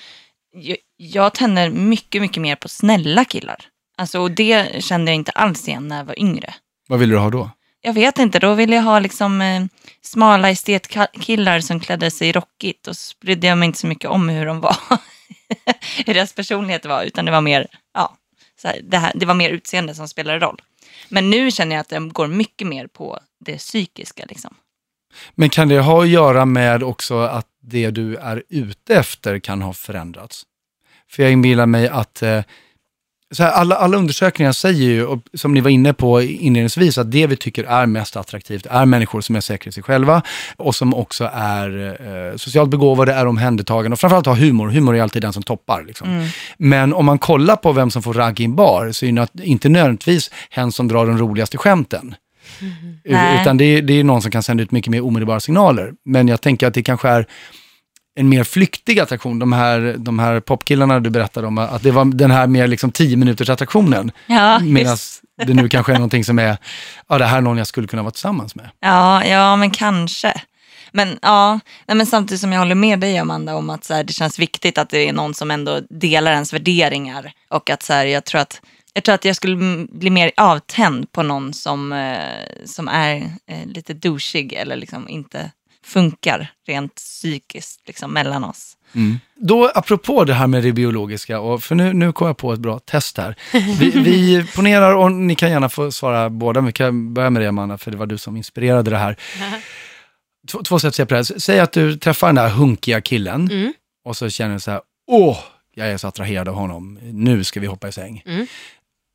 [0.52, 3.64] jag, jag tänder mycket, mycket mer på snälla killar.
[3.96, 6.54] Alltså, och det kände jag inte alls igen när jag var yngre.
[6.90, 7.50] Vad vill du ha då?
[7.80, 9.64] Jag vet inte, då ville jag ha liksom eh,
[10.02, 14.28] smala estetkillar som klädde sig rockigt och så brydde jag mig inte så mycket om
[14.28, 14.76] hur de var,
[16.06, 18.16] hur deras personlighet var, utan det var mer, ja,
[18.64, 20.62] här, det, här, det var mer utseende som spelade roll.
[21.08, 24.24] Men nu känner jag att det går mycket mer på det psykiska.
[24.28, 24.54] Liksom.
[25.34, 29.62] Men kan det ha att göra med också att det du är ute efter kan
[29.62, 30.42] ha förändrats?
[31.10, 32.42] För jag inbillar mig att eh,
[33.32, 37.12] så här, alla, alla undersökningar säger ju, och som ni var inne på inledningsvis, att
[37.12, 40.22] det vi tycker är mest attraktivt är människor som är säkra i sig själva
[40.56, 41.96] och som också är
[42.30, 44.68] eh, socialt begåvade, är omhändertagande och framförallt har humor.
[44.68, 45.84] Humor är alltid den som toppar.
[45.84, 46.30] Liksom.
[46.58, 49.44] Men om man kollar på vem som får ragg i en bar så är det
[49.44, 52.14] inte nödvändigtvis hen som drar de roligaste skämten.
[53.04, 53.40] Nej.
[53.40, 55.92] Utan det är, det är någon som kan sända ut mycket mer omedelbara signaler.
[56.04, 57.26] Men jag tänker att det kanske är
[58.20, 59.38] en mer flyktig attraktion.
[59.38, 62.92] De här, de här popkillarna du berättade om, att det var den här mer liksom
[62.92, 64.12] 10 minuters attraktionen.
[64.26, 64.96] Ja, Medan
[65.46, 66.56] det nu kanske är någonting som är,
[67.08, 68.70] ja det här är någon jag skulle kunna vara tillsammans med.
[68.80, 70.42] Ja, ja men kanske.
[70.92, 74.04] Men, ja, nej, men samtidigt som jag håller med dig Amanda om att så här,
[74.04, 77.32] det känns viktigt att det är någon som ändå delar ens värderingar.
[77.48, 78.60] Och att så här, jag, tror att,
[78.92, 83.66] jag tror att jag skulle bli mer avtänd på någon som, eh, som är eh,
[83.66, 85.50] lite douchig eller liksom inte
[85.84, 88.76] funkar rent psykiskt liksom, mellan oss.
[89.34, 92.60] Då apropå det här med det biologiska, och för nu, nu kom jag på ett
[92.60, 93.34] bra test här.
[93.52, 97.42] Vi, vi ponerar, och ni kan gärna få svara båda, men vi kan börja med
[97.42, 99.16] dig Amanda, för det var du som inspirerade det här.
[100.48, 101.38] Två, två sätt att se på det här.
[101.38, 103.72] Säg att du träffar den där hunkiga killen Mm.
[104.04, 105.38] och så känner du så här, åh,
[105.74, 108.22] jag är så attraherad av honom, nu ska vi hoppa i säng.
[108.26, 108.46] Mm.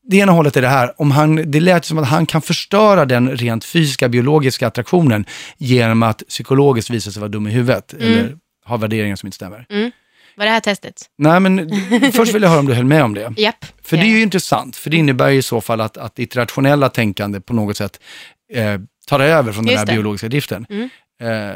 [0.10, 3.06] Det ena hållet är det här, om han, det lät som att han kan förstöra
[3.06, 5.26] den rent fysiska, biologiska attraktionen
[5.58, 8.08] genom att psykologiskt visa sig vara dum i huvudet, Mm.
[8.13, 9.65] eller ha värderingar som inte stämmer.
[10.38, 10.96] Var det här testet?
[11.18, 11.72] Nej, men
[12.13, 13.34] först vill jag höra om du höll med om det.
[13.38, 13.65] Japp.
[13.84, 16.36] För det är ju intressant, för det innebär ju i så fall att, att ditt
[16.36, 18.00] rationella tänkande på något sätt
[18.54, 19.94] eh, tar över från den Just här det.
[19.94, 20.65] biologiska driften.
[20.70, 20.89] Mm.
[21.22, 21.56] Eh,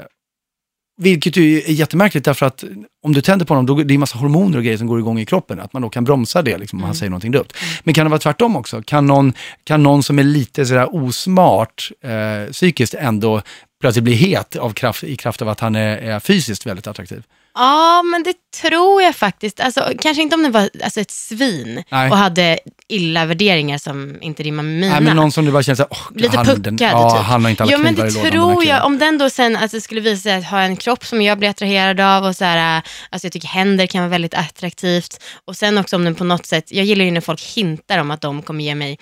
[1.01, 2.63] vilket ju är jättemärkligt därför att
[3.03, 4.99] om du tänder på honom, då det är en massa hormoner och grejer som går
[4.99, 5.59] igång i kroppen.
[5.59, 6.87] Att man då kan bromsa det liksom, om Mm.
[6.87, 7.47] han säger någonting dumt.
[7.83, 8.81] Men kan det vara tvärtom också?
[8.85, 9.33] Kan någon,
[9.63, 13.41] kan någon som är lite sådär osmart eh, psykiskt ändå
[13.81, 17.23] plötsligt bli het av kraft, i kraft av att han är, är fysiskt väldigt attraktiv?
[17.53, 19.59] Ja, men det tror jag faktiskt.
[19.59, 22.11] Alltså, kanske inte om det var alltså, ett svin Nej.
[22.11, 24.93] och hade illa värderingar som inte rimmar med mina.
[24.93, 27.25] Nej, men någon som du bara känner såhär, åh, Lite han, puckad den, ja, typ.
[27.25, 28.31] han har inte alla Ja men det lådan.
[28.31, 28.75] tror killen.
[28.75, 31.37] jag, om den då sen alltså, skulle visa sig att ha en kropp som jag
[31.39, 35.23] blir attraherad av och så här, äh, alltså jag tycker händer kan vara väldigt attraktivt.
[35.45, 38.11] Och sen också om den på något sätt, jag gillar ju när folk hintar om
[38.11, 38.97] att de kommer ge mig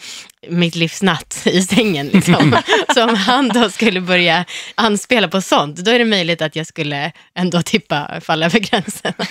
[0.50, 2.08] mitt livs natt i sängen.
[2.08, 2.56] Liksom.
[2.94, 4.46] så om han då skulle börja
[4.76, 9.14] anspela på sånt, då är det möjligt att jag skulle ändå tippa, falla över gränsen.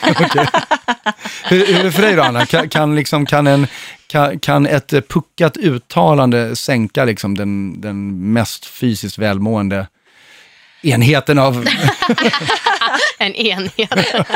[1.48, 2.46] Hur, hur är det för dig då Anna?
[2.46, 3.66] Kan, kan, liksom, kan, en,
[4.06, 9.86] kan, kan ett eh, puckat uttalande sänka liksom, den, den mest fysiskt välmående
[10.82, 11.66] enheten av...
[13.18, 13.90] en enhet.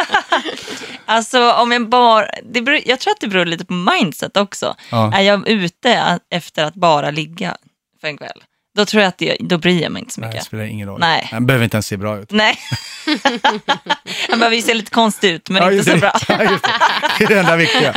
[1.04, 4.76] Alltså om jag bara, det beror, jag tror att det beror lite på mindset också.
[4.90, 5.12] Ja.
[5.14, 7.56] Är jag ute efter att bara ligga
[8.00, 8.42] för en kväll,
[8.80, 10.46] då tror jag att det, då bryr jag mig inte så Nej, det mycket.
[10.46, 11.00] spelar ingen roll.
[11.00, 11.28] Nej.
[11.32, 12.32] Han behöver inte ens se bra ut.
[12.32, 12.58] Nej.
[14.30, 15.98] Han behöver ju se lite konstig ut, men Ja, inte så det.
[16.00, 16.12] bra.
[16.28, 16.70] Ja, just det.
[17.18, 17.94] det är det enda viktiga.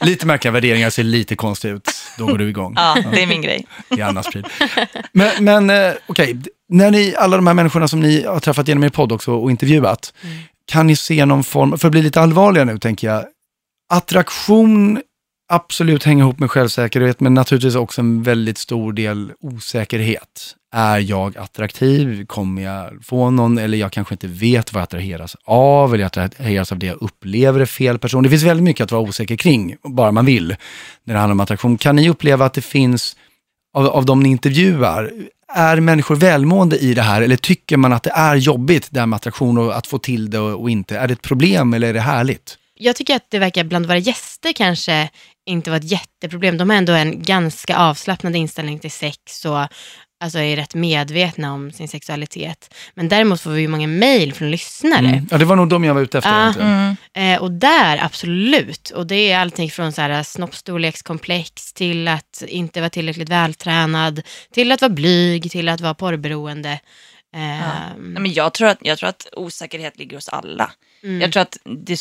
[0.00, 1.88] Lite märkliga värderingar ser lite konstigt ut.
[2.18, 2.72] då går du igång.
[2.76, 3.66] Ja, det är min grej.
[3.96, 4.46] i Annas pryl.
[5.12, 6.36] Men, men eh, okej,
[6.68, 9.50] när ni, alla de här människorna som ni har träffat genom er podd också och
[9.50, 10.12] intervjuat,
[10.72, 13.24] kan ni se någon form, för att bli lite allvarligare nu tänker jag,
[13.92, 15.00] attraktion
[15.50, 20.56] absolut hänga ihop med självsäkerhet, men naturligtvis också en väldigt stor del osäkerhet.
[20.72, 22.26] Är jag attraktiv?
[22.26, 23.58] Kommer jag få någon?
[23.58, 27.02] Eller jag kanske inte vet vad jag attraheras av, eller jag attraheras av det jag
[27.02, 28.22] upplever är fel person.
[28.22, 30.56] Det finns väldigt mycket att vara osäker kring, bara man vill,
[31.04, 31.78] när det handlar om attraktion.
[31.78, 33.16] Kan ni uppleva att det finns
[33.74, 35.12] av, av de ni intervjuar,
[35.54, 39.06] är människor välmående i det här eller tycker man att det är jobbigt det här
[39.06, 40.98] med attraktion och att få till det och, och inte?
[40.98, 42.56] Är det ett problem eller är det härligt?
[42.82, 45.10] Jag tycker att det verkar bland våra gäster kanske
[45.46, 46.58] inte vara ett jätteproblem.
[46.58, 49.66] De har ändå en ganska avslappnad inställning till sex och
[50.22, 52.74] alltså är rätt medvetna om sin sexualitet.
[52.94, 55.06] Men däremot får vi ju många mejl från lyssnare.
[55.08, 55.28] Mm.
[55.30, 56.40] Ja, det var nog de jag var ute efter Ja.
[56.42, 56.96] egentligen.
[57.14, 58.90] Eh, och där, absolut.
[58.90, 64.72] Och det är allting från så här, snoppstorlekskomplex till att inte vara tillräckligt vältränad, till
[64.72, 66.70] att vara blyg, till att vara porrberoende.
[67.34, 70.70] Eh, Nej, men jag, tror att, jag tror att osäkerhet ligger hos alla.
[71.02, 71.20] mm.
[71.20, 71.96] Jag tror att det,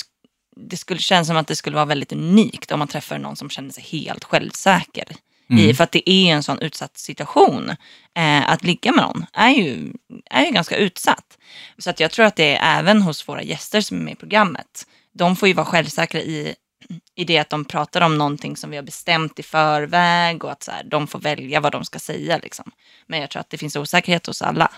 [0.55, 3.49] det skulle kännas som att det skulle vara väldigt unikt om man träffar någon som
[3.49, 5.05] känner sig helt självsäker.
[5.51, 7.69] I, för att det är en sån utsatt situation.
[8.17, 9.93] Eh, att ligga med någon är ju,
[10.29, 11.37] är ju ganska utsatt.
[11.77, 14.15] Så att jag tror att det är även hos våra gäster som är med i
[14.15, 14.87] programmet.
[15.13, 16.55] De får ju vara självsäkra i,
[17.15, 20.63] i det att de pratar om någonting som vi har bestämt i förväg och att
[20.63, 22.39] så här, de får välja vad de ska säga.
[22.43, 22.71] Liksom.
[23.07, 24.71] Men jag tror att det finns osäkerhet hos alla.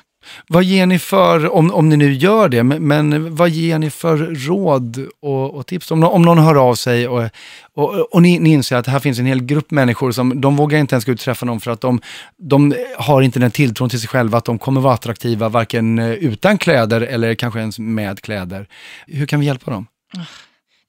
[0.48, 4.18] Vad ger ni för, om, om ni nu gör det, men, vad ger ni för
[4.18, 5.92] råd och, och tips?
[5.92, 7.30] Om, nå- om någon hör av sig och,
[7.74, 10.80] och, och ni, ni inser att här finns en hel grupp människor som, de vågar
[10.80, 12.02] inte ens gå ut och träffa någon för att de,
[12.38, 16.12] de har inte den tilltron till sig själva att de kommer vara attraktiva varken eh,
[16.12, 18.68] utan kläder eller kanske ens med kläder.
[19.08, 19.88] Hur kan vi hjälpa dem?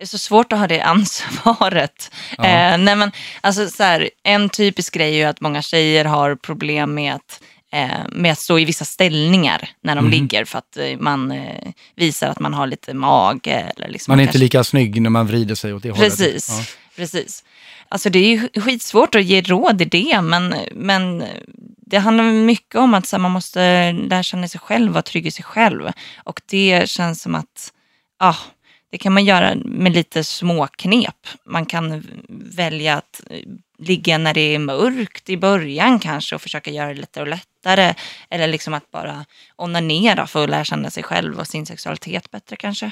[0.02, 0.80] Är så svårt att ha det
[1.36, 2.10] ansvaret.
[2.38, 2.44] Ja.
[2.44, 6.34] Eh, nej men, alltså, så här, en typisk grej är ju att många tjejer har
[6.36, 10.76] problem med att, eh, med att stå i vissa ställningar när de ligger för att
[10.76, 13.72] eh, man eh, visar att man har lite mage.
[13.76, 16.10] Eller liksom Man är inte kanske- lika snygg när man vrider sig åt det hållet.
[16.18, 16.64] Precis, Ja.
[16.96, 17.44] precis.
[17.88, 21.24] Alltså det är ju skitsvårt att ge råd i det, men, men
[21.86, 25.26] det handlar mycket om att så här, man måste lära känna sig själv, vara trygg
[25.26, 25.90] i sig själv.
[26.24, 27.72] Och det känns som att,
[28.20, 28.36] ja,
[28.92, 31.26] det kan man göra med lite småknep.
[31.44, 33.42] Man kan välja att eh,
[33.78, 37.94] ligga när det är mörkt i början kanske och försöka göra det lite och lättare.
[38.30, 39.24] Eller liksom att bara
[39.56, 42.90] onanera för att lära känna sig själv och sin sexualitet bättre kanske.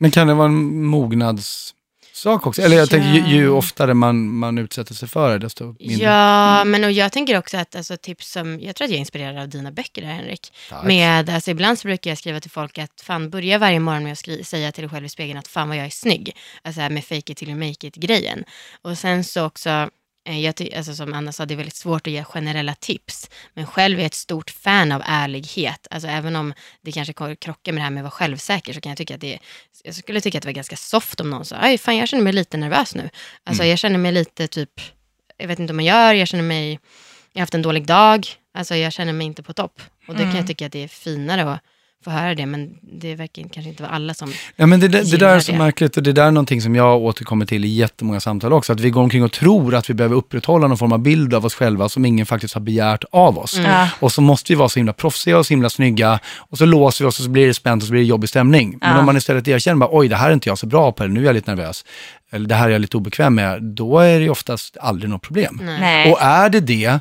[0.00, 1.74] Men kan det vara en mognads
[2.24, 2.62] mognadssak också?
[2.62, 6.06] Eller jag tänker, ju, ju oftare man, man utsätter sig för det, desto mindre.
[6.06, 9.00] Ja, men och jag tänker också att alltså, tips som, jag tror att jag är
[9.00, 10.52] inspirerad av dina böcker där Henrik.
[10.70, 10.84] Tack.
[10.84, 14.12] Med, alltså, ibland så brukar jag skriva till folk att fan börja varje morgon med
[14.12, 16.36] att säga till dig själv i spegeln att fan vad jag är snygg.
[16.62, 18.44] Alltså med fake it till you make it grejen.
[18.82, 19.88] Och sen så också,
[20.24, 23.30] jag ty- alltså, som Anna sa, det är väldigt svårt att ge generella tips.
[23.54, 25.86] Men själv är jag ett stort fan av ärlighet.
[25.90, 28.90] Alltså även om det kanske krockar med det här med att vara självsäker så kan
[28.90, 29.40] jag tycka att det är,
[29.84, 32.24] jag skulle tycka att det var ganska soft om någon sa, aj fan jag känner
[32.24, 33.10] mig lite nervös nu.
[33.44, 34.80] Alltså jag känner mig lite typ,
[35.36, 36.70] jag vet inte om man gör, jag känner mig,
[37.32, 39.82] jag har haft en dålig dag, alltså jag känner mig inte på topp.
[40.08, 41.60] Och det kan jag tycka att det är finare att
[42.04, 44.32] få höra det, men det verkar kanske inte vara alla som...
[44.56, 45.58] Ja, men det, det, det där är så det.
[45.58, 48.72] märkligt och det där är någonting som jag återkommer till i jättemånga samtal också.
[48.72, 51.44] Att vi går omkring och tror att vi behöver upprätthålla någon form av bild av
[51.46, 53.58] oss själva som ingen faktiskt har begärt av oss.
[53.64, 53.88] Ja.
[54.00, 57.04] Och så måste vi vara så himla proffsiga och så himla snygga och så låser
[57.04, 58.78] vi oss och så blir det spänt och så blir det jobbig stämning.
[58.80, 58.98] Men Ja.
[58.98, 61.14] om man istället erkänner bara, oj det här är inte jag så bra på eller
[61.14, 61.84] nu är jag lite nervös.
[62.34, 63.62] Eller det här är jag lite obekväm med.
[63.62, 65.60] Då är det oftast aldrig något problem.
[65.64, 66.12] Nej.
[66.12, 67.00] Och är det det,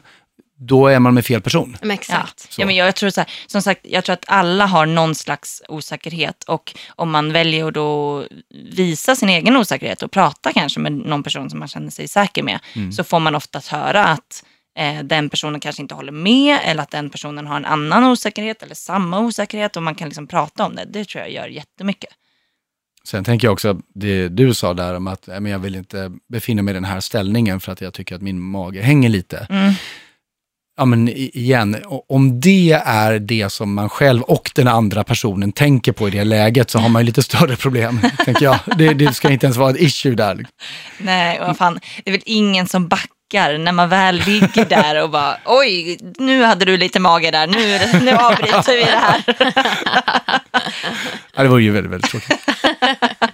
[0.63, 1.77] då är man med fel person.
[1.81, 1.93] Men Ja.
[1.93, 2.55] exakt.
[2.57, 5.61] Ja, men jag tror så här, som sagt, jag tror att alla har någon slags
[5.67, 8.25] osäkerhet och om man väljer att då
[8.71, 12.43] visa sin egen osäkerhet och prata kanske med någon person som man känner sig säker
[12.43, 12.59] med
[12.95, 14.43] så får man oftast höra att
[14.77, 18.63] eh, den personen kanske inte håller med eller att den personen har en annan osäkerhet
[18.63, 20.85] eller samma osäkerhet och man kan liksom prata om det.
[20.85, 22.09] Det tror jag gör jättemycket.
[23.03, 26.61] Sen tänker jag också, det du sa där om att men jag vill inte befinna
[26.61, 29.47] mig i den här ställningen för att jag tycker att min mage hänger lite.
[29.49, 29.73] Mm.
[30.77, 31.77] Ja men igen,
[32.09, 36.23] om det är det som man själv och den andra personen tänker på i det
[36.23, 38.59] läget så har man ju lite större problem, tänker jag.
[38.77, 40.45] Det, det ska inte ens vara ett issue där.
[40.97, 45.09] Nej, vad fan, det är väl ingen som backar när man väl ligger där och
[45.09, 49.23] bara oj, nu hade du lite mage där, nu, nu avbryter vi det här.
[51.35, 52.39] Ja, det vore ju väldigt, väldigt tråkigt.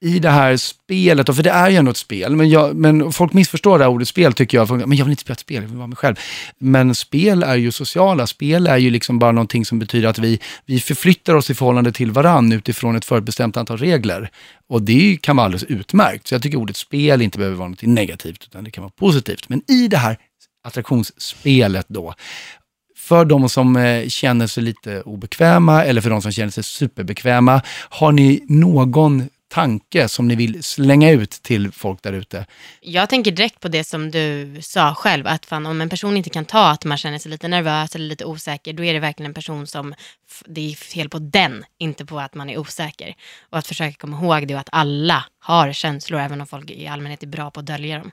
[0.00, 3.12] i det här spelet, och för det är ju ändå ett spel, men, jag, men
[3.12, 5.62] folk missförstår det här ordet spel tycker jag, men jag vill inte spela ett spel,
[5.62, 6.16] jag vill vara mig själv.
[6.58, 10.40] Men spel är ju sociala, spel är ju liksom bara någonting som betyder att vi,
[10.66, 14.30] vi förflyttar oss i förhållande till varann utifrån ett förutbestämt antal regler.
[14.68, 17.82] Och det kan vara alldeles utmärkt, så jag tycker ordet spel inte behöver vara något
[17.82, 19.48] negativt, utan det kan vara positivt.
[19.48, 20.18] Men i det här
[20.64, 22.14] attraktionsspelet då,
[22.96, 27.62] för de som eh, känner sig lite obekväma eller för de som känner sig superbekväma,
[27.88, 32.46] har ni någon tanke som ni vill slänga ut till folk där ute?
[32.80, 36.30] Jag tänker direkt på det som du sa själv, att fan, om en person inte
[36.30, 39.30] kan ta att man känner sig lite nervös eller lite osäker, då är det verkligen
[39.30, 39.94] en person som,
[40.46, 43.14] det är fel på den, inte på att man är osäker.
[43.50, 46.86] Och att försöka komma ihåg det och att alla har känslor, även om folk i
[46.86, 48.10] allmänhet är bra på att dölja dem.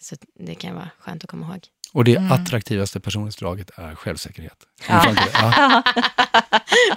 [0.00, 1.64] Så det kan vara skönt att komma ihåg.
[1.92, 4.56] Och det attraktivaste personlighetsdraget är självsäkerhet.
[4.88, 5.04] Ja.
[5.14, 5.28] Det?
[5.32, 5.82] Ja.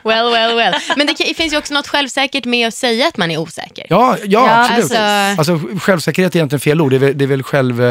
[0.04, 0.76] Well, well, well.
[0.98, 3.86] Men det kan- finns ju också något självsäkert med att säga att man är osäker.
[3.90, 4.92] Ja, ja, Ja, absolut.
[5.38, 6.92] alltså- Alltså, självsäkerhet är egentligen fel ord.
[6.92, 7.82] Det är väl, det är väl själv,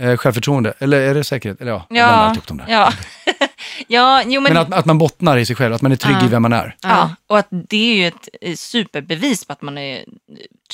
[0.00, 0.74] eh, självförtroende.
[0.78, 1.60] Eller är det säkerhet?
[1.60, 2.64] Eller ja, jag blandar Ja, alltihop de där.
[2.68, 2.92] ja.
[3.88, 6.16] ja, jo men, Men att, att man bottnar i sig själv, att man är trygg
[6.20, 6.26] Ja.
[6.26, 6.76] i vem man är.
[6.82, 7.14] ja.
[7.26, 10.04] och att det är ju ett eh, superbevis på att man är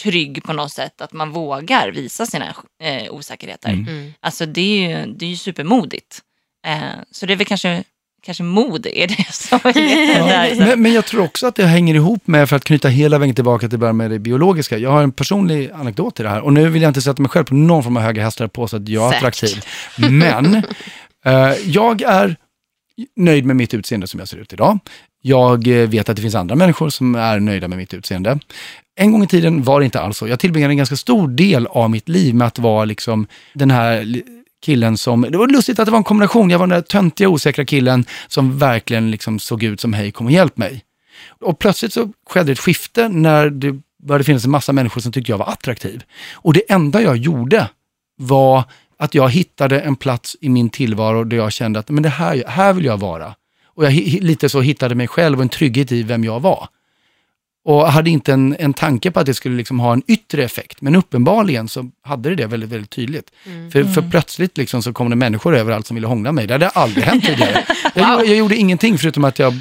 [0.02, 2.46] trygg på något sätt, att man vågar visa sina
[2.82, 3.68] eh, osäkerheter.
[3.70, 4.12] Mm.
[4.20, 6.18] Alltså det är ju, det är ju supermodigt.
[6.66, 6.78] Eh,
[7.10, 7.84] så det är väl kanske,
[8.22, 9.72] kanske mod är det som är
[10.06, 10.66] det där.
[10.66, 13.34] Men, men jag tror också att det hänger ihop med, för att knyta hela vägen
[13.34, 14.78] tillbaka till början med det biologiska.
[14.78, 17.28] Jag har en personlig anekdot i det här och nu vill jag inte sätta mig
[17.30, 19.22] själv på någon form av höga hästar på så att jag är Säkert.
[19.22, 19.64] attraktiv.
[19.96, 20.54] Men
[21.24, 22.36] eh, jag är
[23.16, 24.78] nöjd med mitt utseende som jag ser ut idag.
[25.22, 28.38] Jag eh, vet att det finns andra människor som är nöjda med mitt utseende.
[28.96, 30.28] En gång i tiden var det inte alls så.
[30.28, 34.22] Jag tillbringade en ganska stor del av mitt liv med att vara liksom den här
[34.62, 37.28] killen som, det var lustigt att det var en kombination, jag var den där töntiga
[37.28, 40.84] osäkra killen som verkligen liksom såg ut som hej kom och hjälp mig.
[41.40, 45.32] Och plötsligt så skedde ett skifte när det började finnas en massa människor som tyckte
[45.32, 46.02] jag var attraktiv.
[46.32, 47.68] Och det enda jag gjorde
[48.16, 48.64] var
[49.00, 52.44] att jag hittade en plats i min tillvaro där jag kände att men det här,
[52.46, 53.34] här vill jag vara.
[53.74, 56.68] Och jag lite så hittade mig själv och en trygghet i vem jag var.
[57.64, 60.80] Och hade inte en, en tanke på att det skulle liksom ha en yttre effekt.
[60.80, 63.30] Men uppenbarligen så hade det det väldigt, väldigt tydligt.
[63.72, 66.46] För, för plötsligt liksom så kom det människor överallt som ville hångla mig.
[66.46, 67.64] Det hade aldrig hänt tidigare.
[67.94, 69.54] Jag, gjorde- jag gjorde ingenting förutom att jag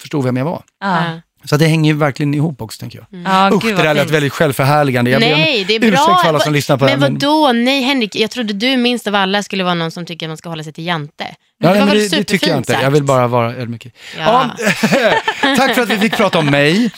[0.00, 0.62] förstod vem jag var.
[0.80, 1.20] Ja.
[1.44, 3.20] Så att det hänger ju verkligen ihop också, tänker jag.
[3.24, 5.10] Ja, Usch, gud, det där lät väldigt självförhärligande.
[5.10, 6.18] Jag Nej, det är ursäkt bra.
[6.22, 7.10] för alla som lyssnar på det men här.
[7.10, 7.52] vadå?
[7.52, 10.36] Nej, Henrik, jag trodde du minst av alla skulle vara någon som tycker att man
[10.36, 11.24] ska hålla sig till jante.
[11.58, 12.72] Ja, nej, var men väl det, det tycker jag inte.
[12.72, 12.94] Jag sagt.
[12.94, 13.86] vill bara vara ödmjuk.
[14.18, 14.50] Ja.
[14.58, 15.16] Ja,
[15.56, 16.90] tack för att vi fick prata om mig.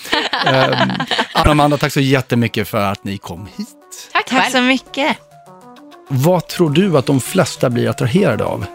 [0.45, 3.69] Anna och Amanda, tack så jättemycket för att ni kom hit.
[4.13, 5.17] Tack, Tack så mycket.
[6.09, 8.67] Vad tror du att de flesta blir attraherade av?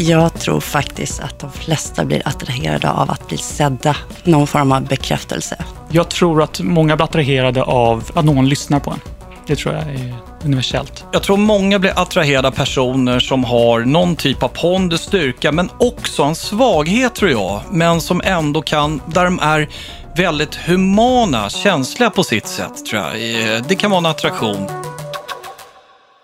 [0.00, 4.82] Jag tror faktiskt att de flesta blir attraherade av att bli sedda, någon form av
[4.82, 5.56] bekräftelse.
[5.90, 9.00] Jag tror att många blir attraherade av att någon lyssnar på en.
[9.46, 11.04] Det tror jag är universellt.
[11.12, 15.70] Jag tror många blir attraherade av personer som har någon typ av pondus, styrka, men
[15.78, 17.60] också en svaghet tror jag.
[17.70, 19.68] Men som ändå kan, där de är
[20.16, 23.12] väldigt humana, känsliga på sitt sätt tror jag.
[23.68, 24.89] Det kan vara en attraktion.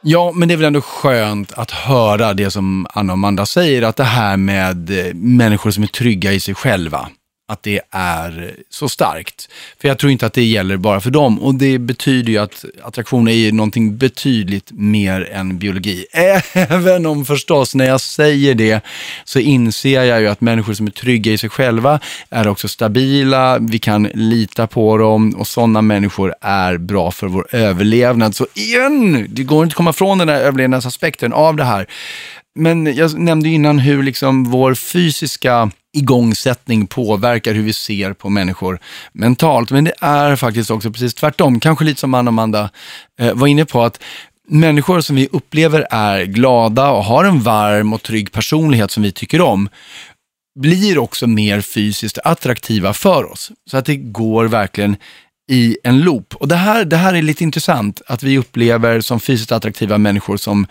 [0.08, 3.82] Ja, men det är väl ändå skönt att höra det som Anna och Amanda säger,
[3.82, 7.08] att det här med eh, människor som är trygga i sig själva,
[7.48, 9.48] att det är så starkt.
[9.80, 12.64] För jag tror inte att det gäller bara för dem och det betyder ju att
[12.82, 16.06] attraktion är ju någonting betydligt mer än biologi.
[16.52, 18.84] Även om förstås när jag säger det
[19.24, 23.58] så inser jag ju att människor som är trygga i sig själva är också stabila,
[23.58, 28.36] vi kan lita på dem och sådana människor är bra för vår överlevnad.
[28.36, 31.86] Så igen, det går inte att komma från den här överlevnadsaspekten av det här.
[32.58, 38.78] Men jag nämnde innan hur liksom vår fysiska igångsättning påverkar hur vi ser på människor
[39.12, 39.70] mentalt.
[39.70, 41.60] Men det är faktiskt också precis tvärtom.
[41.60, 42.70] Kanske lite som Anna Amanda
[43.20, 44.02] eh, var inne på, att
[44.48, 49.12] människor som vi upplever är glada och har en varm och trygg personlighet som vi
[49.12, 49.68] tycker om,
[50.60, 53.50] blir också mer fysiskt attraktiva för oss.
[53.70, 54.96] Så att det går verkligen
[55.50, 56.34] i en loop.
[56.34, 60.36] Och det här, det här är lite intressant, att vi upplever som fysiskt attraktiva människor
[60.36, 60.66] som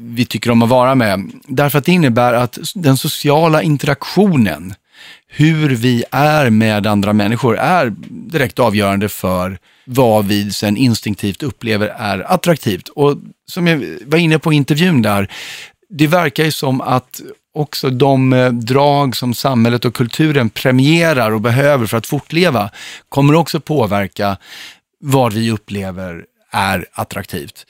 [0.00, 1.30] vi tycker om att vara med.
[1.46, 4.74] Därför att det innebär att den sociala interaktionen,
[5.28, 11.86] hur vi är med andra människor, är direkt avgörande för vad vi sen instinktivt upplever
[11.86, 12.88] är attraktivt.
[12.88, 13.16] Och
[13.48, 15.30] som jag var inne på i intervjun där,
[15.88, 17.20] det verkar ju som att
[17.54, 22.70] också de eh, drag som samhället och kulturen premierar och behöver för att fortleva
[23.08, 24.36] kommer också påverka
[25.00, 27.66] vad vi upplever är attraktivt.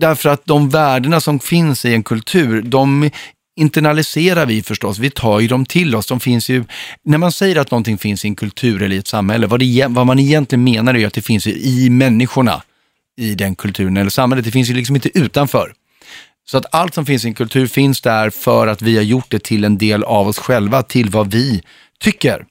[0.00, 3.10] Därför att de värdena som finns i en kultur, de
[3.56, 6.06] internaliserar vi förstås, vi tar ju dem till oss.
[6.06, 6.64] De finns ju,
[7.04, 9.86] när man säger att någonting finns i en kultur eller i ett samhälle, vad, det,
[9.88, 12.62] vad man egentligen menar är att det finns i människorna
[13.16, 14.44] i den kulturen eller samhället.
[14.44, 15.72] Det finns ju liksom inte utanför.
[16.50, 19.30] Så att allt som finns i en kultur finns där för att vi har gjort
[19.30, 21.62] det till en del av oss själva, till vad vi
[21.98, 22.44] tycker.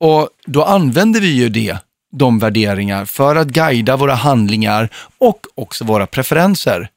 [0.00, 1.78] Och då använder vi ju det,
[2.14, 4.88] de värderingar, för att guida våra handlingar
[5.18, 6.88] och också våra preferenser.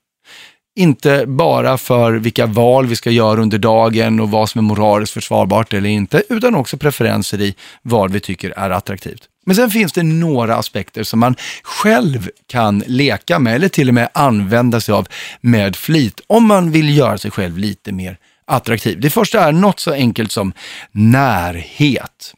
[0.76, 5.13] Inte bara för vilka val vi ska göra under dagen och vad som är moraliskt
[5.13, 9.22] försvarbart eller inte, utan också preferenser i vad vi tycker är attraktivt.
[9.45, 13.93] Men sen finns det några aspekter som man själv kan leka med eller till och
[13.93, 15.07] med använda sig av
[15.41, 18.99] med flit om man vill göra sig själv lite mer attraktiv.
[18.99, 20.53] Det första är något så enkelt som
[20.91, 22.34] närhet.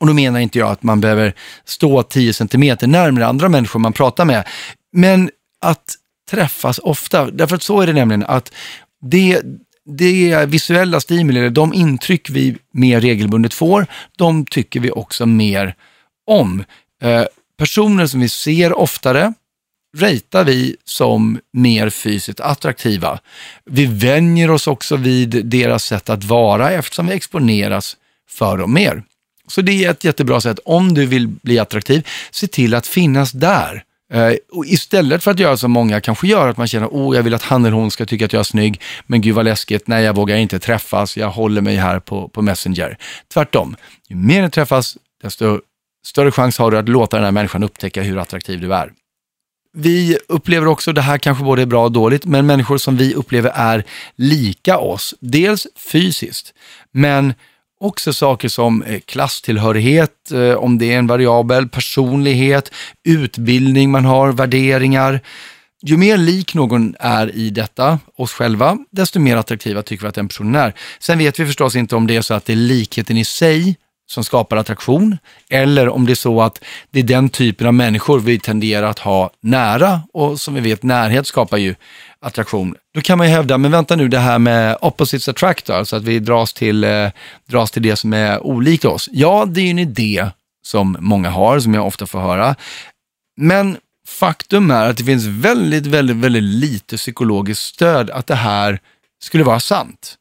[0.00, 1.34] Och då menar inte jag att man behöver
[1.64, 4.48] stå 10 centimeter närmare andra människor man pratar med,
[4.92, 5.30] men
[5.60, 5.94] att
[6.30, 7.30] träffas ofta.
[7.30, 8.52] Därför att så är det nämligen att
[9.02, 9.42] det,
[9.84, 13.86] det visuella stimuli, de intryck vi mer regelbundet får,
[14.16, 15.74] de tycker vi också mer
[16.26, 16.64] om.
[17.02, 17.24] Eh,
[17.58, 19.34] personer som vi ser oftare
[19.96, 23.18] ratear vi som mer fysiskt attraktiva.
[23.64, 27.96] Vi vänjer oss också vid deras sätt att vara eftersom vi exponeras
[28.28, 29.02] för dem mer.
[29.50, 33.32] Så det är ett jättebra sätt, om du vill bli attraktiv, se till att finnas
[33.32, 33.84] där.
[34.12, 37.22] Eh, och istället för att göra som många kanske gör, att man känner oh, jag
[37.22, 39.86] vill att han eller hon ska tycka att jag är snygg, men gud vad läskigt,
[39.86, 42.98] nej jag vågar inte träffas, jag håller mig här på, på Messenger.
[43.32, 43.76] Tvärtom,
[44.08, 45.60] ju mer ni träffas, desto
[46.06, 48.92] större chans har du att låta den här människan upptäcka hur attraktiv du är.
[49.72, 53.14] Vi upplever också, det här kanske både är bra och dåligt, men människor som vi
[53.14, 53.84] upplever är
[54.16, 55.14] lika oss.
[55.20, 56.54] Dels fysiskt,
[56.92, 57.34] men
[57.80, 62.72] också saker som eh, klasstillhörighet, eh, om det är en variabel, personlighet,
[63.04, 65.20] utbildning man har, värderingar.
[65.82, 70.14] Ju mer lik någon är i detta, oss själva, desto mer attraktiva tycker vi att
[70.14, 70.74] den personen är.
[70.98, 73.76] Sen vet vi förstås inte om det är så att det är likheten i sig
[74.10, 75.18] som skapar attraktion
[75.50, 78.98] eller om det är så att det är den typen av människor vi tenderar att
[78.98, 81.74] ha nära och som vi vet närhet skapar ju
[82.20, 82.74] attraktion.
[82.94, 86.02] Då kan man ju hävda, men vänta nu det här med opposites attract, alltså att
[86.02, 87.08] vi dras till, eh,
[87.46, 89.08] dras till det som är olikt oss.
[89.12, 90.26] Ja, det är ju en idé
[90.62, 92.56] som många har, som jag ofta får höra.
[93.36, 93.76] Men
[94.08, 98.80] faktum är att det finns väldigt, väldigt, väldigt lite psykologiskt stöd att det här
[99.22, 100.16] skulle vara sant.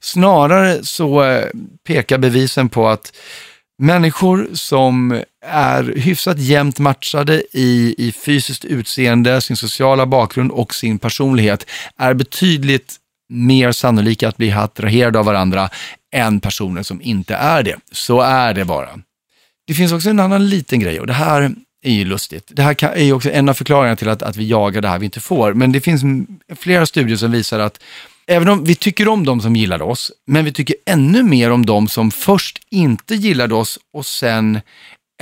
[0.00, 1.48] Snarare så eh,
[1.86, 3.12] pekar bevisen på att
[3.80, 10.98] människor som är hyfsat jämnt matchade i, i fysiskt utseende, sin sociala bakgrund och sin
[10.98, 11.66] personlighet
[11.98, 12.96] är betydligt
[13.28, 15.68] mer sannolika att bli attraherade av varandra
[16.12, 17.76] än personer som inte är det.
[17.92, 18.88] Så är det bara.
[19.66, 22.44] Det finns också en annan liten grej och det här är ju lustigt.
[22.48, 24.98] Det här är ju också en av förklaringarna till att, att vi jagar det här
[24.98, 25.54] vi inte får.
[25.54, 26.02] Men det finns
[26.56, 27.80] flera studier som visar att
[28.30, 31.66] även om vi tycker om de som gillade oss, men vi tycker ännu mer om
[31.66, 34.60] de som först inte gillade oss och sen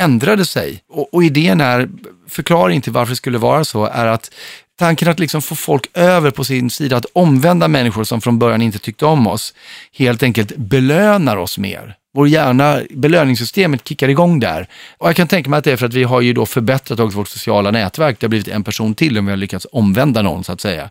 [0.01, 0.83] ändrade sig.
[0.89, 1.89] Och, och idén är,
[2.29, 4.31] förklaringen till varför det skulle vara så, är att
[4.79, 8.63] tanken att liksom få folk över på sin sida, att omvända människor som från början
[8.63, 9.55] inte tyckte om oss,
[9.93, 14.67] helt enkelt belönar oss mer vår hjärna, belöningssystemet kickar igång där.
[14.99, 17.01] Och jag kan tänka mig att det är för att vi har ju då förbättrat
[17.01, 18.21] också vårt sociala nätverk.
[18.21, 20.91] Det har blivit en person till om vi har lyckats omvända någon så att säga.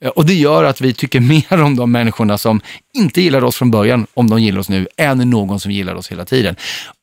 [0.00, 1.20] Eh, och det gör att vi tycker
[1.52, 2.60] mer om de människorna som
[2.94, 6.12] inte gillade oss från början, om de gillar oss nu, än någon som gillar oss
[6.12, 6.56] hela tiden.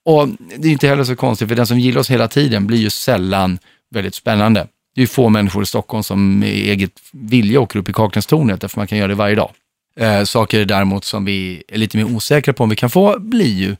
[0.06, 2.78] Och det är inte heller så konstigt, för den som gillar oss hela tiden blir
[2.78, 3.60] ju sällan
[3.96, 4.68] väldigt spännande.
[4.96, 8.62] Det är ju få människor i Stockholm som med eget vilja åker upp i Kaknästornet,
[8.62, 9.52] därför man kan göra det varje dag.
[10.00, 13.54] Eh, saker däremot som vi är lite mer osäkra på om vi kan få blir
[13.54, 13.76] ju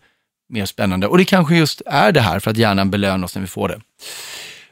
[0.50, 1.08] mer spännande.
[1.08, 3.68] Och det kanske just är det här för att hjärnan belönar oss när vi får
[3.70, 3.80] det.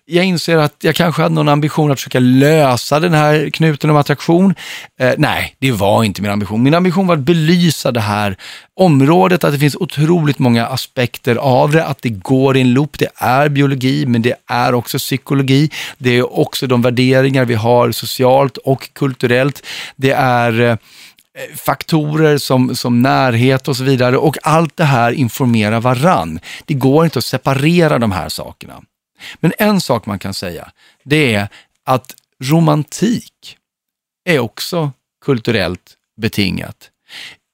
[0.05, 3.95] Jag inser att jag kanske hade någon ambition att försöka lösa den här knuten om
[3.95, 4.55] attraktion.
[4.99, 6.63] Eh, nej, det var inte min ambition.
[6.63, 8.37] Min ambition var att belysa det här
[8.75, 12.99] området, att det finns otroligt många aspekter av det, att det går i en loop.
[12.99, 15.69] Det är biologi, men det är också psykologi.
[15.97, 19.65] Det är också de värderingar vi har socialt och kulturellt.
[19.95, 20.77] Det är eh,
[21.38, 26.39] Eh, faktorer som, som närhet och så vidare och allt det här informerar varann.
[26.65, 28.81] Det går inte att separera de här sakerna.
[29.39, 30.71] Men en sak man kan säga,
[31.03, 31.47] det är
[31.86, 33.57] att romantik
[34.29, 34.91] är också
[35.25, 36.89] kulturellt betingat.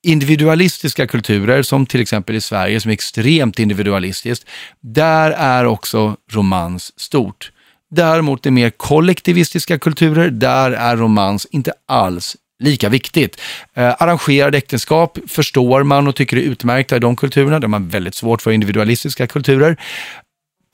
[0.04, 4.46] Individualistiska kulturer, som till exempel i Sverige, som är extremt individualistiskt,
[4.80, 7.52] där är också romans stort.
[7.92, 13.42] Däremot i mer kollektivistiska kulturer, där är romans inte alls lika viktigt.
[13.74, 17.60] Eh, arrangerade äktenskap förstår man och tycker är utmärkta i de kulturerna.
[17.60, 19.78] Det har man väldigt svårt för individualistiska kulturer.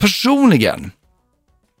[0.00, 0.90] Personligen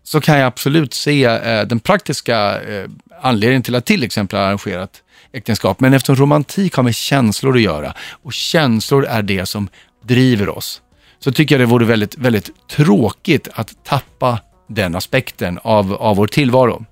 [0.02, 2.90] så kan jag absolut se eh, den praktiska eh,
[3.20, 5.02] anledningen till att till exempel arrangerat
[5.32, 5.80] äktenskap.
[5.80, 9.68] Men eftersom romantik har med känslor att göra och känslor är det som
[10.04, 10.82] driver oss,
[11.18, 14.38] så tycker jag det vore väldigt, väldigt tråkigt att tappa
[14.68, 16.84] den aspekten av, av vår tillvaro.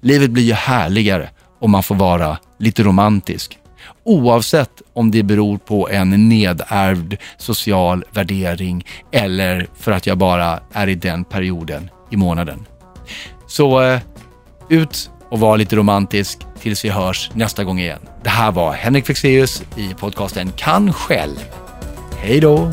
[0.00, 1.30] Livet blir ju härligare
[1.62, 3.58] om man får vara lite romantisk.
[4.04, 10.86] Oavsett om det beror på en nedärvd social värdering eller för att jag bara är
[10.86, 12.66] i den perioden i månaden.
[13.46, 14.00] Så eh,
[14.68, 18.00] ut och var lite romantisk tills vi hörs nästa gång igen.
[18.22, 21.36] Det här var Henrik Fexeus i podcasten Kan själv.
[22.18, 22.72] Hej då!